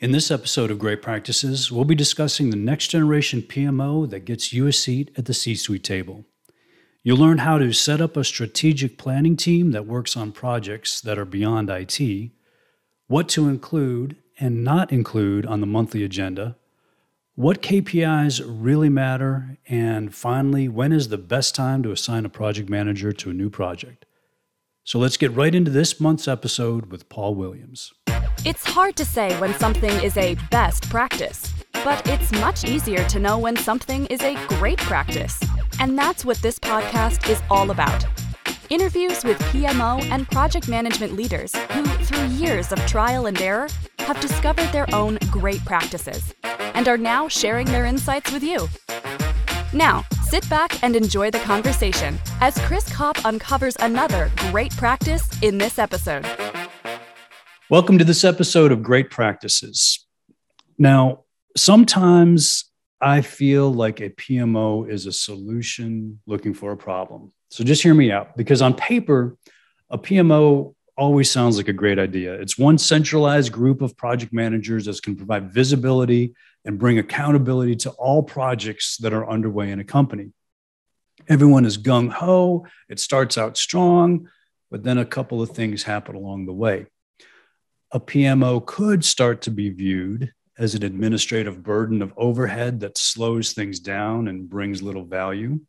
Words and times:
In 0.00 0.12
this 0.12 0.30
episode 0.30 0.70
of 0.70 0.78
Great 0.78 1.02
Practices, 1.02 1.70
we'll 1.70 1.84
be 1.84 1.94
discussing 1.94 2.48
the 2.48 2.56
next 2.56 2.88
generation 2.88 3.42
PMO 3.42 4.08
that 4.08 4.20
gets 4.20 4.50
you 4.50 4.66
a 4.66 4.72
seat 4.72 5.10
at 5.14 5.26
the 5.26 5.34
C 5.34 5.54
suite 5.54 5.84
table. 5.84 6.24
You'll 7.02 7.18
learn 7.18 7.36
how 7.36 7.58
to 7.58 7.74
set 7.74 8.00
up 8.00 8.16
a 8.16 8.24
strategic 8.24 8.96
planning 8.96 9.36
team 9.36 9.72
that 9.72 9.84
works 9.84 10.16
on 10.16 10.32
projects 10.32 11.02
that 11.02 11.18
are 11.18 11.26
beyond 11.26 11.68
IT, 11.68 12.30
what 13.08 13.28
to 13.28 13.46
include 13.46 14.16
and 14.38 14.64
not 14.64 14.90
include 14.90 15.44
on 15.44 15.60
the 15.60 15.66
monthly 15.66 16.02
agenda, 16.02 16.56
what 17.34 17.60
KPIs 17.60 18.42
really 18.46 18.88
matter, 18.88 19.58
and 19.68 20.14
finally, 20.14 20.66
when 20.66 20.92
is 20.92 21.08
the 21.08 21.18
best 21.18 21.54
time 21.54 21.82
to 21.82 21.92
assign 21.92 22.24
a 22.24 22.30
project 22.30 22.70
manager 22.70 23.12
to 23.12 23.28
a 23.28 23.34
new 23.34 23.50
project. 23.50 24.06
So 24.82 24.98
let's 24.98 25.18
get 25.18 25.36
right 25.36 25.54
into 25.54 25.70
this 25.70 26.00
month's 26.00 26.26
episode 26.26 26.86
with 26.86 27.10
Paul 27.10 27.34
Williams. 27.34 27.92
It's 28.42 28.64
hard 28.64 28.96
to 28.96 29.04
say 29.04 29.38
when 29.38 29.52
something 29.58 29.90
is 30.02 30.16
a 30.16 30.34
best 30.50 30.88
practice, 30.88 31.52
but 31.84 32.08
it's 32.08 32.32
much 32.32 32.64
easier 32.64 33.04
to 33.04 33.18
know 33.18 33.38
when 33.38 33.54
something 33.54 34.06
is 34.06 34.22
a 34.22 34.34
great 34.48 34.78
practice. 34.78 35.38
And 35.78 35.98
that's 35.98 36.24
what 36.24 36.38
this 36.38 36.58
podcast 36.58 37.28
is 37.28 37.42
all 37.50 37.70
about. 37.70 38.02
Interviews 38.70 39.24
with 39.24 39.38
PMO 39.52 40.02
and 40.04 40.26
project 40.30 40.68
management 40.68 41.12
leaders 41.12 41.54
who, 41.54 41.84
through 41.84 42.28
years 42.28 42.72
of 42.72 42.78
trial 42.86 43.26
and 43.26 43.38
error, 43.42 43.68
have 43.98 44.18
discovered 44.20 44.72
their 44.72 44.86
own 44.94 45.18
great 45.30 45.62
practices 45.66 46.34
and 46.42 46.88
are 46.88 46.96
now 46.96 47.28
sharing 47.28 47.66
their 47.66 47.84
insights 47.84 48.32
with 48.32 48.42
you. 48.42 48.70
Now, 49.74 50.06
sit 50.22 50.48
back 50.48 50.82
and 50.82 50.96
enjoy 50.96 51.30
the 51.30 51.40
conversation 51.40 52.18
as 52.40 52.58
Chris 52.60 52.90
Kopp 52.90 53.22
uncovers 53.26 53.76
another 53.80 54.30
great 54.50 54.74
practice 54.78 55.28
in 55.42 55.58
this 55.58 55.78
episode. 55.78 56.24
Welcome 57.70 57.98
to 57.98 58.04
this 58.04 58.24
episode 58.24 58.72
of 58.72 58.82
Great 58.82 59.10
Practices. 59.10 60.04
Now, 60.76 61.20
sometimes 61.56 62.64
I 63.00 63.20
feel 63.20 63.72
like 63.72 64.00
a 64.00 64.10
PMO 64.10 64.90
is 64.90 65.06
a 65.06 65.12
solution 65.12 66.20
looking 66.26 66.52
for 66.52 66.72
a 66.72 66.76
problem. 66.76 67.32
So 67.50 67.62
just 67.62 67.84
hear 67.84 67.94
me 67.94 68.10
out 68.10 68.36
because 68.36 68.60
on 68.60 68.74
paper, 68.74 69.36
a 69.88 69.96
PMO 69.96 70.74
always 70.96 71.30
sounds 71.30 71.58
like 71.58 71.68
a 71.68 71.72
great 71.72 72.00
idea. 72.00 72.34
It's 72.34 72.58
one 72.58 72.76
centralized 72.76 73.52
group 73.52 73.82
of 73.82 73.96
project 73.96 74.32
managers 74.32 74.86
that 74.86 75.00
can 75.00 75.14
provide 75.14 75.52
visibility 75.52 76.34
and 76.64 76.76
bring 76.76 76.98
accountability 76.98 77.76
to 77.76 77.90
all 77.90 78.24
projects 78.24 78.96
that 78.96 79.12
are 79.12 79.30
underway 79.30 79.70
in 79.70 79.78
a 79.78 79.84
company. 79.84 80.32
Everyone 81.28 81.64
is 81.64 81.78
gung 81.78 82.10
ho, 82.10 82.66
it 82.88 82.98
starts 82.98 83.38
out 83.38 83.56
strong, 83.56 84.28
but 84.72 84.82
then 84.82 84.98
a 84.98 85.04
couple 85.04 85.40
of 85.40 85.50
things 85.50 85.84
happen 85.84 86.16
along 86.16 86.46
the 86.46 86.52
way 86.52 86.86
a 87.92 88.00
PMO 88.00 88.64
could 88.64 89.04
start 89.04 89.42
to 89.42 89.50
be 89.50 89.68
viewed 89.70 90.32
as 90.58 90.74
an 90.74 90.84
administrative 90.84 91.62
burden 91.62 92.02
of 92.02 92.12
overhead 92.16 92.80
that 92.80 92.98
slows 92.98 93.52
things 93.52 93.80
down 93.80 94.28
and 94.28 94.48
brings 94.48 94.82
little 94.82 95.04
value. 95.04 95.60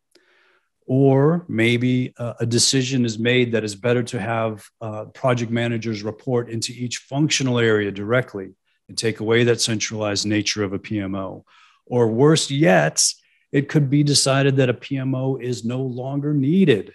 Or 0.86 1.44
maybe 1.48 2.12
uh, 2.18 2.34
a 2.40 2.46
decision 2.46 3.04
is 3.04 3.18
made 3.18 3.52
that 3.52 3.64
is 3.64 3.74
better 3.74 4.02
to 4.04 4.20
have 4.20 4.64
uh, 4.80 5.06
project 5.06 5.50
managers 5.50 6.02
report 6.02 6.50
into 6.50 6.72
each 6.72 6.98
functional 6.98 7.58
area 7.58 7.90
directly 7.90 8.50
and 8.88 8.98
take 8.98 9.20
away 9.20 9.44
that 9.44 9.60
centralized 9.60 10.26
nature 10.26 10.62
of 10.62 10.72
a 10.72 10.78
PMO. 10.78 11.44
Or 11.86 12.08
worse 12.08 12.50
yet, 12.50 13.02
it 13.50 13.68
could 13.68 13.90
be 13.90 14.02
decided 14.02 14.56
that 14.56 14.68
a 14.68 14.74
PMO 14.74 15.40
is 15.40 15.64
no 15.64 15.82
longer 15.82 16.34
needed 16.34 16.94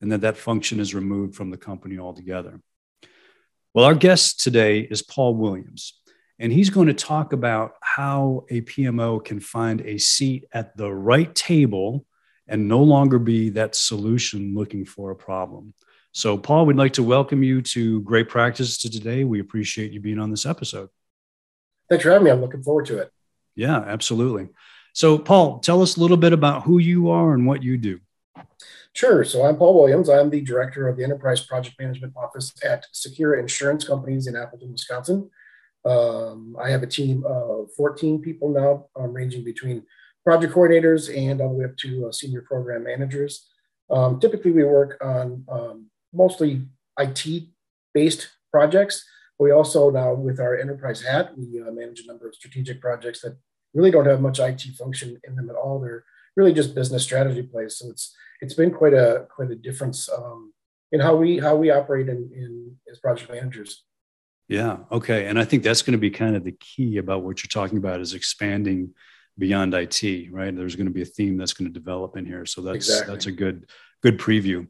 and 0.00 0.12
that 0.12 0.22
that 0.22 0.36
function 0.36 0.80
is 0.80 0.94
removed 0.94 1.34
from 1.34 1.50
the 1.50 1.56
company 1.56 1.98
altogether. 1.98 2.60
Well, 3.76 3.84
our 3.84 3.94
guest 3.94 4.40
today 4.40 4.80
is 4.80 5.02
Paul 5.02 5.34
Williams, 5.34 6.00
and 6.38 6.50
he's 6.50 6.70
going 6.70 6.86
to 6.86 6.94
talk 6.94 7.34
about 7.34 7.74
how 7.82 8.46
a 8.48 8.62
PMO 8.62 9.22
can 9.22 9.38
find 9.38 9.82
a 9.82 9.98
seat 9.98 10.46
at 10.50 10.78
the 10.78 10.90
right 10.90 11.34
table 11.34 12.06
and 12.48 12.68
no 12.68 12.82
longer 12.82 13.18
be 13.18 13.50
that 13.50 13.74
solution 13.74 14.54
looking 14.54 14.86
for 14.86 15.10
a 15.10 15.14
problem. 15.14 15.74
So, 16.12 16.38
Paul, 16.38 16.64
we'd 16.64 16.78
like 16.78 16.94
to 16.94 17.02
welcome 17.02 17.42
you 17.42 17.60
to 17.60 18.00
Great 18.00 18.30
Practice 18.30 18.78
to 18.78 18.90
today. 18.90 19.24
We 19.24 19.40
appreciate 19.40 19.92
you 19.92 20.00
being 20.00 20.20
on 20.20 20.30
this 20.30 20.46
episode. 20.46 20.88
Thanks 21.90 22.02
for 22.02 22.12
having 22.12 22.24
me. 22.24 22.30
I'm 22.30 22.40
looking 22.40 22.62
forward 22.62 22.86
to 22.86 23.00
it. 23.00 23.12
Yeah, 23.56 23.76
absolutely. 23.76 24.48
So, 24.94 25.18
Paul, 25.18 25.58
tell 25.58 25.82
us 25.82 25.98
a 25.98 26.00
little 26.00 26.16
bit 26.16 26.32
about 26.32 26.62
who 26.62 26.78
you 26.78 27.10
are 27.10 27.34
and 27.34 27.46
what 27.46 27.62
you 27.62 27.76
do. 27.76 28.00
Sure. 28.96 29.24
So 29.24 29.44
I'm 29.44 29.58
Paul 29.58 29.78
Williams. 29.78 30.08
I'm 30.08 30.30
the 30.30 30.40
director 30.40 30.88
of 30.88 30.96
the 30.96 31.04
Enterprise 31.04 31.42
Project 31.42 31.78
Management 31.78 32.14
Office 32.16 32.54
at 32.64 32.86
Secura 32.94 33.38
Insurance 33.38 33.86
Companies 33.86 34.26
in 34.26 34.34
Appleton, 34.34 34.72
Wisconsin. 34.72 35.28
Um, 35.84 36.56
I 36.58 36.70
have 36.70 36.82
a 36.82 36.86
team 36.86 37.22
of 37.26 37.68
14 37.76 38.22
people 38.22 38.48
now, 38.48 38.86
um, 38.98 39.12
ranging 39.12 39.44
between 39.44 39.82
project 40.24 40.54
coordinators 40.54 41.14
and 41.14 41.42
all 41.42 41.50
the 41.50 41.56
way 41.56 41.66
up 41.66 41.76
to 41.76 42.06
uh, 42.06 42.10
senior 42.10 42.40
program 42.40 42.84
managers. 42.84 43.46
Um, 43.90 44.18
typically, 44.18 44.52
we 44.52 44.64
work 44.64 44.96
on 45.04 45.44
um, 45.52 45.90
mostly 46.14 46.62
IT 46.98 47.48
based 47.92 48.30
projects. 48.50 49.04
We 49.38 49.50
also 49.50 49.90
now, 49.90 50.14
with 50.14 50.40
our 50.40 50.56
enterprise 50.56 51.02
hat, 51.02 51.36
we 51.36 51.60
uh, 51.60 51.70
manage 51.70 52.00
a 52.00 52.06
number 52.06 52.28
of 52.28 52.34
strategic 52.34 52.80
projects 52.80 53.20
that 53.20 53.36
really 53.74 53.90
don't 53.90 54.06
have 54.06 54.22
much 54.22 54.38
IT 54.38 54.62
function 54.78 55.20
in 55.24 55.36
them 55.36 55.50
at 55.50 55.56
all. 55.56 55.80
They're 55.80 56.04
really 56.34 56.54
just 56.54 56.74
business 56.74 57.02
strategy 57.02 57.42
plays. 57.42 57.76
So 57.76 57.90
it's 57.90 58.16
it's 58.40 58.54
been 58.54 58.70
quite 58.70 58.94
a 58.94 59.26
quite 59.34 59.50
a 59.50 59.56
difference 59.56 60.08
um, 60.08 60.52
in 60.92 61.00
how 61.00 61.16
we 61.16 61.38
how 61.38 61.56
we 61.56 61.70
operate 61.70 62.08
in, 62.08 62.30
in 62.34 62.76
as 62.90 62.98
project 62.98 63.30
managers. 63.30 63.84
Yeah. 64.48 64.78
Okay. 64.92 65.26
And 65.26 65.38
I 65.38 65.44
think 65.44 65.62
that's 65.62 65.82
going 65.82 65.92
to 65.92 65.98
be 65.98 66.10
kind 66.10 66.36
of 66.36 66.44
the 66.44 66.52
key 66.52 66.98
about 66.98 67.24
what 67.24 67.42
you're 67.42 67.48
talking 67.48 67.78
about 67.78 68.00
is 68.00 68.14
expanding 68.14 68.94
beyond 69.38 69.74
IT, 69.74 70.32
right? 70.32 70.54
There's 70.54 70.76
going 70.76 70.86
to 70.86 70.92
be 70.92 71.02
a 71.02 71.06
theme 71.06 71.36
that's 71.36 71.52
going 71.52 71.72
to 71.72 71.78
develop 71.78 72.16
in 72.16 72.24
here. 72.24 72.46
So 72.46 72.62
that's 72.62 72.76
exactly. 72.76 73.14
that's 73.14 73.26
a 73.26 73.32
good 73.32 73.68
good 74.02 74.18
preview. 74.18 74.68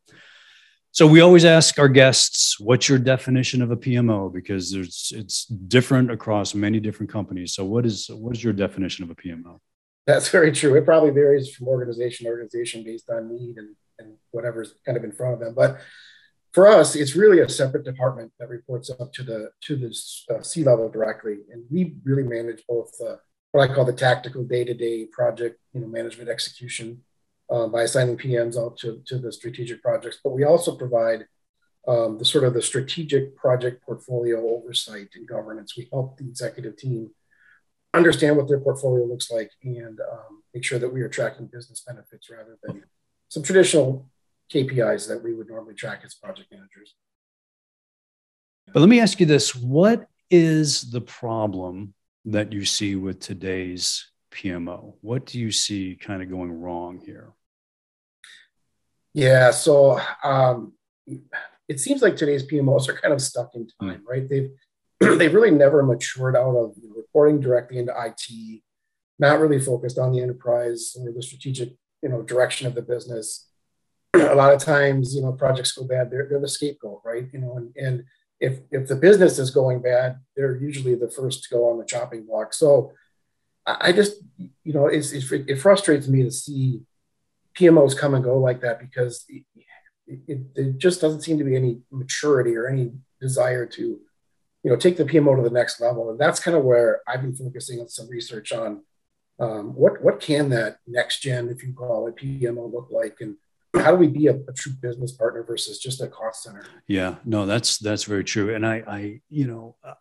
So 0.93 1.07
we 1.07 1.21
always 1.21 1.45
ask 1.45 1.79
our 1.79 1.89
guests, 1.89 2.59
what's 2.59 2.89
your 2.89 2.99
definition 2.99 3.61
of 3.61 3.71
a 3.71 3.77
PMO? 3.77 4.33
Because 4.33 4.73
there's 4.73 5.13
it's 5.15 5.45
different 5.45 6.11
across 6.11 6.55
many 6.55 6.81
different 6.81 7.13
companies. 7.13 7.53
So 7.53 7.65
what 7.65 7.85
is 7.85 8.09
what 8.11 8.35
is 8.35 8.43
your 8.43 8.55
definition 8.55 9.05
of 9.05 9.11
a 9.11 9.15
PMO? 9.15 9.61
That's 10.07 10.29
very 10.29 10.53
true. 10.53 10.75
It 10.77 10.85
probably 10.85 11.11
varies 11.11 11.53
from 11.55 11.69
organization 11.69 12.25
to 12.25 12.31
organization 12.31 12.85
based 12.85 13.11
on 13.11 13.29
need 13.29 13.57
and, 13.59 13.75
and 13.99 14.15
whatever's 14.31 14.75
kind 14.85 14.97
of 14.97 15.05
in 15.05 15.13
front 15.13 15.35
of 15.35 15.41
them. 15.41 15.55
But 15.55 15.81
for 16.53 16.69
us, 16.69 16.95
it's 16.95 17.17
really 17.17 17.41
a 17.41 17.49
separate 17.49 17.85
department 17.85 18.33
that 18.39 18.49
reports 18.49 18.89
up 18.89 19.13
to 19.15 19.23
the 19.23 19.51
to 19.63 19.77
the 19.77 19.95
uh, 20.35 20.43
C 20.43 20.65
level 20.65 20.89
directly, 20.89 21.41
and 21.53 21.65
we 21.71 21.97
really 22.05 22.23
manage 22.23 22.63
both 22.67 22.93
uh, 23.07 23.17
what 23.53 23.71
I 23.71 23.75
call 23.75 23.85
the 23.85 23.93
tactical 23.93 24.45
day-to-day 24.45 25.07
project, 25.07 25.59
you 25.73 25.81
know, 25.81 25.87
management 25.87 26.29
execution 26.29 27.03
uh, 27.51 27.67
by 27.67 27.83
assigning 27.83 28.17
PMs 28.17 28.57
out 28.59 28.77
to, 28.79 29.03
to 29.07 29.19
the 29.19 29.33
strategic 29.33 29.83
projects. 29.83 30.19
But 30.23 30.35
we 30.35 30.45
also 30.45 30.77
provide 30.77 31.27
um, 31.89 32.19
the 32.19 32.25
sort 32.25 32.45
of 32.45 32.55
the 32.55 32.63
strategic 32.63 33.37
project 33.37 33.85
portfolio 33.85 34.39
oversight 34.47 35.09
and 35.15 35.27
governance. 35.27 35.77
We 35.77 35.89
help 35.93 36.19
the 36.19 36.29
executive 36.29 36.77
team 36.77 37.11
understand 37.97 38.37
what 38.37 38.49
their 38.49 38.61
portfolio 38.61 39.05
looks 39.05 39.31
like 39.31 39.51
and 39.63 40.01
um, 40.01 40.43
make 40.55 40.65
sure 40.65 40.79
that 40.79 40.93
we 40.93 41.03
are 41.03 41.09
tracking 41.09 41.47
business 41.47 41.83
benefits 41.87 42.31
rather 42.31 42.59
than 42.63 42.85
some 43.29 43.43
traditional 43.43 44.09
KPIs 44.53 45.09
that 45.09 45.23
we 45.23 45.35
would 45.35 45.49
normally 45.49 45.75
track 45.75 46.03
as 46.05 46.15
project 46.15 46.51
managers. 46.53 46.95
But 48.73 48.81
let 48.81 48.89
me 48.89 49.01
ask 49.01 49.21
you 49.21 49.27
this 49.27 49.55
what 49.55 50.07
is 50.31 50.91
the 50.91 51.01
problem 51.01 51.95
that 52.25 52.53
you 52.53 52.65
see 52.65 52.97
with 52.97 53.21
today's 53.21 54.11
PMO? 54.33 54.95
What 55.01 55.27
do 55.27 55.39
you 55.39 55.53
see 55.53 55.97
kind 56.01 56.23
of 56.23 56.31
going 56.31 56.53
wrong 56.53 57.01
here? 57.05 57.33
Yeah, 59.15 59.51
so 59.51 60.01
um, 60.23 60.75
it 61.69 61.81
seems 61.81 62.03
like 62.03 62.17
today's 62.17 62.43
PMOs 62.45 62.89
are 62.89 62.95
kind 62.95 63.15
of 63.15 63.23
stuck 63.23 63.55
in 63.55 63.67
time, 63.81 64.01
mm. 64.01 64.07
right? 64.07 64.29
They've 64.29 64.51
they've 65.19 65.35
really 65.35 65.51
never 65.51 65.83
matured 65.83 66.37
out 66.37 66.57
of 66.57 66.75
reporting 66.95 67.41
directly 67.41 67.79
into 67.79 67.93
IT, 67.97 68.63
not 69.19 69.41
really 69.41 69.61
focused 69.61 69.99
on 69.99 70.13
the 70.13 70.21
enterprise 70.21 70.97
or 70.99 71.13
the 71.13 71.23
strategic 71.23 71.75
you 72.03 72.09
know 72.09 72.23
direction 72.23 72.67
of 72.67 72.75
the 72.75 72.83
business. 72.83 73.49
a 74.15 74.35
lot 74.35 74.53
of 74.53 74.61
times, 74.61 75.15
you 75.15 75.23
know, 75.23 75.33
projects 75.33 75.73
go 75.73 75.85
bad, 75.85 76.11
they're, 76.11 76.27
they're 76.29 76.41
the 76.41 76.49
scapegoat, 76.49 77.03
right? 77.05 77.29
You 77.33 77.41
know, 77.41 77.57
and, 77.57 77.73
and 77.77 78.05
if 78.41 78.61
if 78.71 78.89
the 78.89 78.97
business 78.97 79.39
is 79.39 79.51
going 79.51 79.81
bad, 79.81 80.19
they're 80.37 80.57
usually 80.57 80.95
the 80.95 81.11
first 81.11 81.45
to 81.45 81.55
go 81.55 81.71
on 81.71 81.79
the 81.79 81.85
chopping 81.85 82.27
block. 82.27 82.53
So 82.53 82.93
I 83.67 83.93
just, 83.93 84.23
you 84.39 84.73
know, 84.73 84.87
it's, 84.87 85.13
it's 85.13 85.31
it 85.33 85.57
frustrates 85.57 86.07
me 86.07 86.23
to 86.23 86.31
see 86.31 86.83
PMOs 87.59 87.97
come 87.97 88.15
and 88.15 88.23
go 88.23 88.39
like 88.39 88.61
that 88.61 88.79
because 88.79 89.25
it, 89.29 89.45
it, 90.07 90.41
it, 90.55 90.79
just 90.79 91.01
doesn't 91.01 91.23
seem 91.23 91.39
to 91.39 91.45
be 91.45 91.57
any 91.57 91.81
maturity 91.91 92.55
or 92.55 92.69
any 92.69 92.93
desire 93.21 93.67
to 93.67 93.99
you 94.67 94.73
know 94.73 94.77
take 94.77 94.97
the 94.97 95.05
PMO 95.05 95.37
to 95.37 95.43
the 95.43 95.55
next 95.55 95.81
level, 95.81 96.11
and 96.11 96.19
that's 96.19 96.41
kind 96.41 96.57
of 96.57 96.65
where 96.65 97.01
I've 97.07 97.23
been 97.23 97.37
focusing 97.37 97.79
on 97.79 97.89
some 97.89 98.11
research 98.11 98.51
on 98.51 98.83
um, 99.39 99.77
what 99.77 100.03
what 100.03 100.19
can 100.19 100.49
that 100.49 100.79
next 100.89 101.21
gen, 101.21 101.49
if 101.51 101.63
you 101.63 101.73
call 101.73 102.09
it 102.09 102.17
PMO, 102.17 102.73
look 102.73 102.89
like, 102.91 103.19
and 103.21 103.37
how 103.77 103.93
do 103.93 103.97
we 103.97 104.09
be 104.09 104.27
a, 104.27 104.35
a, 104.35 104.53
true 104.53 104.73
business 104.83 105.13
partner 105.13 105.45
versus 105.45 105.79
just 105.79 106.03
a 106.03 106.09
cost 106.09 106.43
center? 106.43 106.65
Yeah, 106.89 107.15
no, 107.25 107.47
that's 107.47 107.79
that's 107.79 108.03
very 108.03 108.25
true, 108.25 108.57
and 108.57 108.67
I, 108.67 108.83
I 108.89 109.21
you 109.31 109.47
know. 109.47 109.77
Uh, 109.85 109.95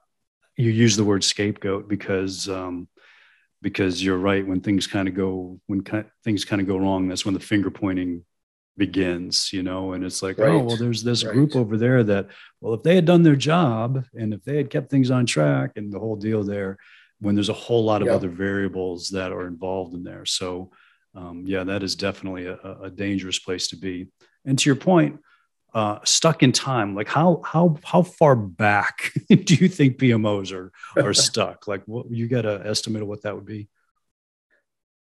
you 0.57 0.71
use 0.71 0.95
the 0.95 1.03
word 1.03 1.21
scapegoat 1.21 1.87
because 1.87 2.49
um, 2.49 2.87
because 3.61 4.03
you're 4.03 4.17
right. 4.17 4.47
When 4.47 4.61
things 4.61 4.87
kind 4.87 5.07
of 5.07 5.13
go 5.13 5.59
when 5.67 5.83
things 6.23 6.43
kind 6.43 6.59
of 6.59 6.67
go 6.67 6.77
wrong, 6.77 7.07
that's 7.07 7.25
when 7.25 7.35
the 7.35 7.39
finger 7.39 7.69
pointing 7.69 8.23
begins. 8.77 9.51
You 9.53 9.63
know, 9.63 9.93
and 9.93 10.03
it's 10.03 10.21
like, 10.21 10.39
oh, 10.39 10.43
right. 10.43 10.53
oh 10.53 10.63
well, 10.63 10.77
there's 10.77 11.03
this 11.03 11.23
right. 11.23 11.33
group 11.33 11.55
over 11.55 11.77
there 11.77 12.03
that 12.03 12.27
well, 12.61 12.73
if 12.73 12.83
they 12.83 12.95
had 12.95 13.05
done 13.05 13.23
their 13.23 13.35
job 13.35 14.05
and 14.13 14.33
if 14.33 14.43
they 14.43 14.57
had 14.57 14.69
kept 14.69 14.89
things 14.89 15.11
on 15.11 15.25
track 15.25 15.71
and 15.75 15.91
the 15.91 15.99
whole 15.99 16.15
deal 16.15 16.43
there, 16.43 16.77
when 17.19 17.35
there's 17.35 17.49
a 17.49 17.53
whole 17.53 17.83
lot 17.83 18.01
of 18.01 18.07
other 18.07 18.29
variables 18.29 19.09
that 19.09 19.31
are 19.31 19.47
involved 19.47 19.93
in 19.93 20.03
there. 20.03 20.25
So 20.25 20.71
um, 21.15 21.43
yeah, 21.45 21.63
that 21.63 21.83
is 21.83 21.95
definitely 21.95 22.45
a, 22.47 22.57
a 22.83 22.89
dangerous 22.89 23.39
place 23.39 23.69
to 23.69 23.77
be. 23.77 24.07
And 24.45 24.59
to 24.59 24.69
your 24.69 24.75
point 24.75 25.19
uh, 25.75 25.99
stuck 26.05 26.41
in 26.41 26.53
time 26.53 26.95
like 26.95 27.09
how 27.09 27.41
how 27.43 27.77
how 27.83 28.01
far 28.01 28.33
back 28.33 29.11
do 29.29 29.55
you 29.55 29.67
think 29.67 29.97
pmos 29.97 30.53
are 30.53 30.71
are 30.95 31.13
stuck 31.27 31.67
like 31.67 31.83
what 31.85 32.09
you 32.09 32.29
got 32.29 32.45
an 32.45 32.65
estimate 32.65 33.01
of 33.01 33.09
what 33.09 33.21
that 33.23 33.35
would 33.35 33.45
be 33.45 33.67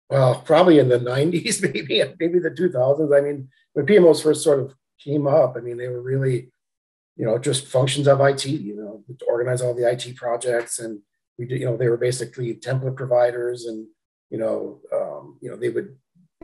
well 0.09 0.41
probably 0.41 0.79
in 0.79 0.89
the 0.89 0.99
90s 0.99 1.61
maybe 1.73 2.03
maybe 2.19 2.39
the 2.39 2.51
2000s 2.51 3.17
i 3.17 3.21
mean 3.21 3.49
when 3.73 3.85
pmos 3.85 4.23
first 4.23 4.43
sort 4.43 4.59
of 4.59 4.73
came 4.99 5.27
up 5.27 5.55
i 5.57 5.59
mean 5.59 5.77
they 5.77 5.87
were 5.87 6.01
really 6.01 6.51
you 7.15 7.25
know 7.25 7.37
just 7.37 7.67
functions 7.67 8.07
of 8.07 8.19
it 8.21 8.45
you 8.45 8.75
know 8.75 9.03
to 9.19 9.25
organize 9.25 9.61
all 9.61 9.73
the 9.73 9.83
it 9.83 10.15
projects. 10.15 10.79
And 10.79 10.99
we 11.37 11.45
did 11.45 11.59
you 11.59 11.65
know 11.65 11.77
they 11.77 11.89
were 11.89 11.97
basically 11.97 12.55
template 12.55 12.95
providers 12.95 13.65
and 13.65 13.87
you 14.29 14.37
know 14.39 14.81
um, 14.91 15.37
you 15.41 15.49
know 15.49 15.57
they 15.57 15.69
would 15.69 15.95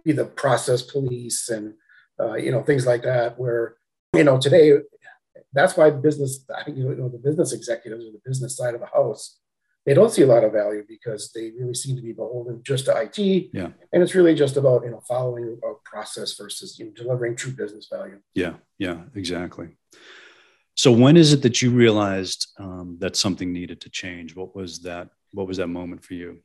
be 0.04 0.12
the 0.12 0.26
process 0.26 0.82
police 0.82 1.50
and 1.50 1.74
uh, 2.20 2.36
you 2.36 2.52
know 2.52 2.62
things 2.62 2.86
like 2.86 3.04
that 3.04 3.40
where 3.40 3.78
you 4.14 4.24
know, 4.24 4.40
today, 4.40 4.74
that's 5.54 5.78
why 5.78 5.90
business, 5.92 6.46
I 6.56 6.64
think, 6.64 6.78
you 6.78 6.96
know, 6.96 7.10
the 7.10 7.18
business 7.18 7.54
executives 7.54 8.06
or 8.06 8.12
the 8.12 8.22
business 8.26 8.58
side 8.58 8.74
of 8.74 8.82
the 8.82 8.88
house, 8.88 9.40
they 9.90 9.96
don't 9.96 10.12
see 10.12 10.22
a 10.22 10.28
lot 10.28 10.44
of 10.44 10.54
value 10.54 10.86
because 10.88 11.32
they 11.34 11.50
really 11.58 11.74
seem 11.74 11.96
to 11.96 12.02
be 12.04 12.14
beholden 12.14 12.62
just 12.62 12.86
to 12.86 12.96
IT. 12.96 13.50
Yeah. 13.52 13.70
And 13.92 14.04
it's 14.04 14.14
really 14.14 14.36
just 14.36 14.56
about, 14.56 14.84
you 14.84 14.92
know, 14.92 15.02
following 15.08 15.60
a 15.64 15.74
process 15.84 16.36
versus 16.36 16.78
you 16.78 16.86
know, 16.86 16.92
delivering 16.92 17.36
true 17.36 17.54
business 17.54 17.88
value. 17.92 18.20
Yeah. 18.36 18.54
Yeah, 18.78 19.02
exactly. 19.16 19.70
So 20.76 20.92
when 20.92 21.18
is 21.18 21.34
it 21.34 21.42
that 21.42 21.64
you 21.64 21.72
realized 21.72 22.50
um, 22.60 22.98
that 23.00 23.16
something 23.16 23.52
needed 23.52 23.82
to 23.82 23.90
change? 23.90 24.36
What 24.36 24.56
was 24.56 24.82
that? 24.82 25.10
What 25.32 25.48
was 25.48 25.58
that 25.58 25.70
moment 25.70 26.04
for 26.04 26.14
you? 26.14 26.44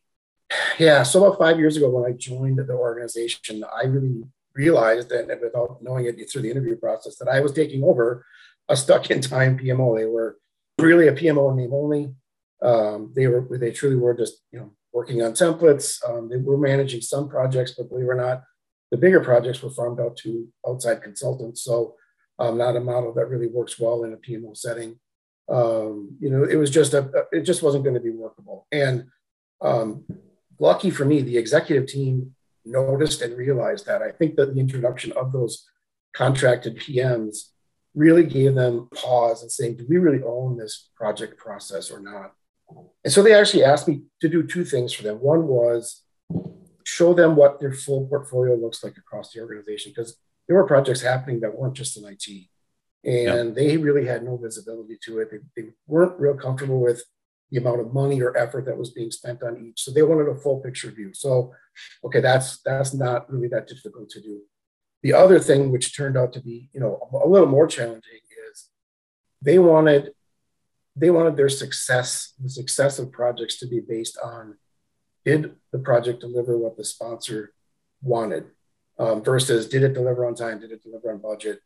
Yeah. 0.78 1.02
So 1.02 1.22
about 1.22 1.38
five 1.38 1.58
years 1.58 1.76
ago, 1.76 1.90
when 1.90 2.10
I 2.10 2.16
joined 2.16 2.56
the 2.56 2.72
organization, 2.72 3.62
I 3.62 3.84
really 3.84 4.24
realized 4.54 5.10
that 5.10 5.28
without 5.42 5.82
knowing 5.82 6.06
it 6.06 6.30
through 6.30 6.42
the 6.42 6.50
interview 6.50 6.76
process 6.76 7.16
that 7.16 7.28
I 7.28 7.40
was 7.40 7.52
taking 7.52 7.84
over 7.84 8.24
a 8.70 8.74
stuck 8.74 9.10
in 9.10 9.20
time 9.20 9.58
PMO. 9.58 9.98
They 9.98 10.06
were 10.06 10.38
really 10.78 11.08
a 11.08 11.12
PMO 11.12 11.54
name 11.54 11.74
only. 11.74 12.14
Um, 12.62 13.12
they 13.14 13.26
were 13.26 13.46
they 13.58 13.72
truly 13.72 13.96
were 13.96 14.14
just 14.14 14.42
you 14.52 14.58
know 14.60 14.72
working 14.92 15.22
on 15.22 15.32
templates. 15.32 15.98
Um, 16.08 16.28
they 16.28 16.36
were 16.36 16.58
managing 16.58 17.00
some 17.00 17.28
projects, 17.28 17.74
but 17.76 17.88
believe 17.88 18.06
it 18.06 18.10
or 18.10 18.14
not, 18.14 18.42
the 18.90 18.96
bigger 18.96 19.20
projects 19.20 19.62
were 19.62 19.70
farmed 19.70 20.00
out 20.00 20.16
to 20.18 20.48
outside 20.66 21.02
consultants. 21.02 21.62
So 21.62 21.96
um, 22.38 22.58
not 22.58 22.76
a 22.76 22.80
model 22.80 23.12
that 23.14 23.28
really 23.28 23.48
works 23.48 23.78
well 23.78 24.04
in 24.04 24.12
a 24.12 24.16
PMO 24.16 24.56
setting. 24.56 24.98
Um, 25.48 26.16
you 26.20 26.30
know, 26.30 26.44
it 26.44 26.56
was 26.56 26.70
just 26.70 26.94
a 26.94 27.26
it 27.32 27.42
just 27.42 27.62
wasn't 27.62 27.84
going 27.84 27.94
to 27.94 28.00
be 28.00 28.10
workable. 28.10 28.66
And 28.72 29.06
um, 29.60 30.04
lucky 30.58 30.90
for 30.90 31.04
me, 31.04 31.22
the 31.22 31.36
executive 31.36 31.86
team 31.86 32.34
noticed 32.64 33.22
and 33.22 33.36
realized 33.36 33.86
that. 33.86 34.02
I 34.02 34.10
think 34.10 34.36
that 34.36 34.54
the 34.54 34.60
introduction 34.60 35.12
of 35.12 35.32
those 35.32 35.66
contracted 36.14 36.76
PMs 36.76 37.50
really 37.94 38.24
gave 38.24 38.54
them 38.54 38.88
pause 38.94 39.42
and 39.42 39.52
saying, 39.52 39.76
do 39.76 39.86
we 39.88 39.98
really 39.98 40.22
own 40.24 40.56
this 40.56 40.90
project 40.96 41.38
process 41.38 41.90
or 41.90 42.00
not? 42.00 42.32
And 43.04 43.12
so 43.12 43.22
they 43.22 43.34
actually 43.34 43.64
asked 43.64 43.86
me 43.86 44.02
to 44.20 44.28
do 44.28 44.42
two 44.42 44.64
things 44.64 44.92
for 44.92 45.02
them. 45.02 45.16
One 45.16 45.46
was 45.46 46.02
show 46.84 47.14
them 47.14 47.36
what 47.36 47.60
their 47.60 47.72
full 47.72 48.06
portfolio 48.06 48.54
looks 48.54 48.84
like 48.84 48.96
across 48.96 49.32
the 49.32 49.40
organization, 49.40 49.92
because 49.94 50.16
there 50.46 50.56
were 50.56 50.66
projects 50.66 51.02
happening 51.02 51.40
that 51.40 51.56
weren't 51.56 51.74
just 51.74 51.96
in 51.96 52.04
IT. 52.04 52.26
And 53.04 53.48
yep. 53.48 53.54
they 53.54 53.76
really 53.76 54.06
had 54.06 54.22
no 54.22 54.36
visibility 54.36 54.98
to 55.04 55.18
it. 55.20 55.30
They, 55.30 55.38
they 55.56 55.68
weren't 55.86 56.18
real 56.18 56.34
comfortable 56.34 56.80
with 56.80 57.02
the 57.50 57.58
amount 57.58 57.80
of 57.80 57.92
money 57.92 58.20
or 58.22 58.36
effort 58.36 58.64
that 58.64 58.78
was 58.78 58.90
being 58.90 59.10
spent 59.10 59.42
on 59.42 59.62
each. 59.64 59.82
So 59.82 59.90
they 59.90 60.02
wanted 60.02 60.28
a 60.28 60.34
full 60.34 60.60
picture 60.60 60.90
view. 60.90 61.12
So, 61.12 61.52
okay, 62.02 62.20
that's 62.20 62.60
that's 62.62 62.94
not 62.94 63.30
really 63.30 63.48
that 63.48 63.68
difficult 63.68 64.08
to 64.10 64.22
do. 64.22 64.40
The 65.02 65.12
other 65.12 65.38
thing, 65.38 65.70
which 65.70 65.94
turned 65.94 66.16
out 66.16 66.32
to 66.32 66.40
be, 66.40 66.70
you 66.72 66.80
know, 66.80 67.08
a 67.22 67.28
little 67.28 67.46
more 67.46 67.66
challenging, 67.66 68.20
is 68.50 68.68
they 69.42 69.58
wanted 69.58 70.12
they 70.96 71.10
wanted 71.10 71.36
their 71.36 71.48
success, 71.48 72.34
the 72.40 72.48
success 72.48 72.98
of 72.98 73.12
projects, 73.12 73.58
to 73.58 73.66
be 73.66 73.80
based 73.80 74.18
on 74.22 74.56
did 75.24 75.54
the 75.72 75.78
project 75.78 76.20
deliver 76.20 76.56
what 76.56 76.76
the 76.76 76.84
sponsor 76.84 77.52
wanted, 78.02 78.44
um, 78.98 79.24
versus 79.24 79.68
did 79.68 79.82
it 79.82 79.94
deliver 79.94 80.26
on 80.26 80.34
time, 80.34 80.60
did 80.60 80.70
it 80.70 80.82
deliver 80.82 81.10
on 81.10 81.18
budget. 81.18 81.60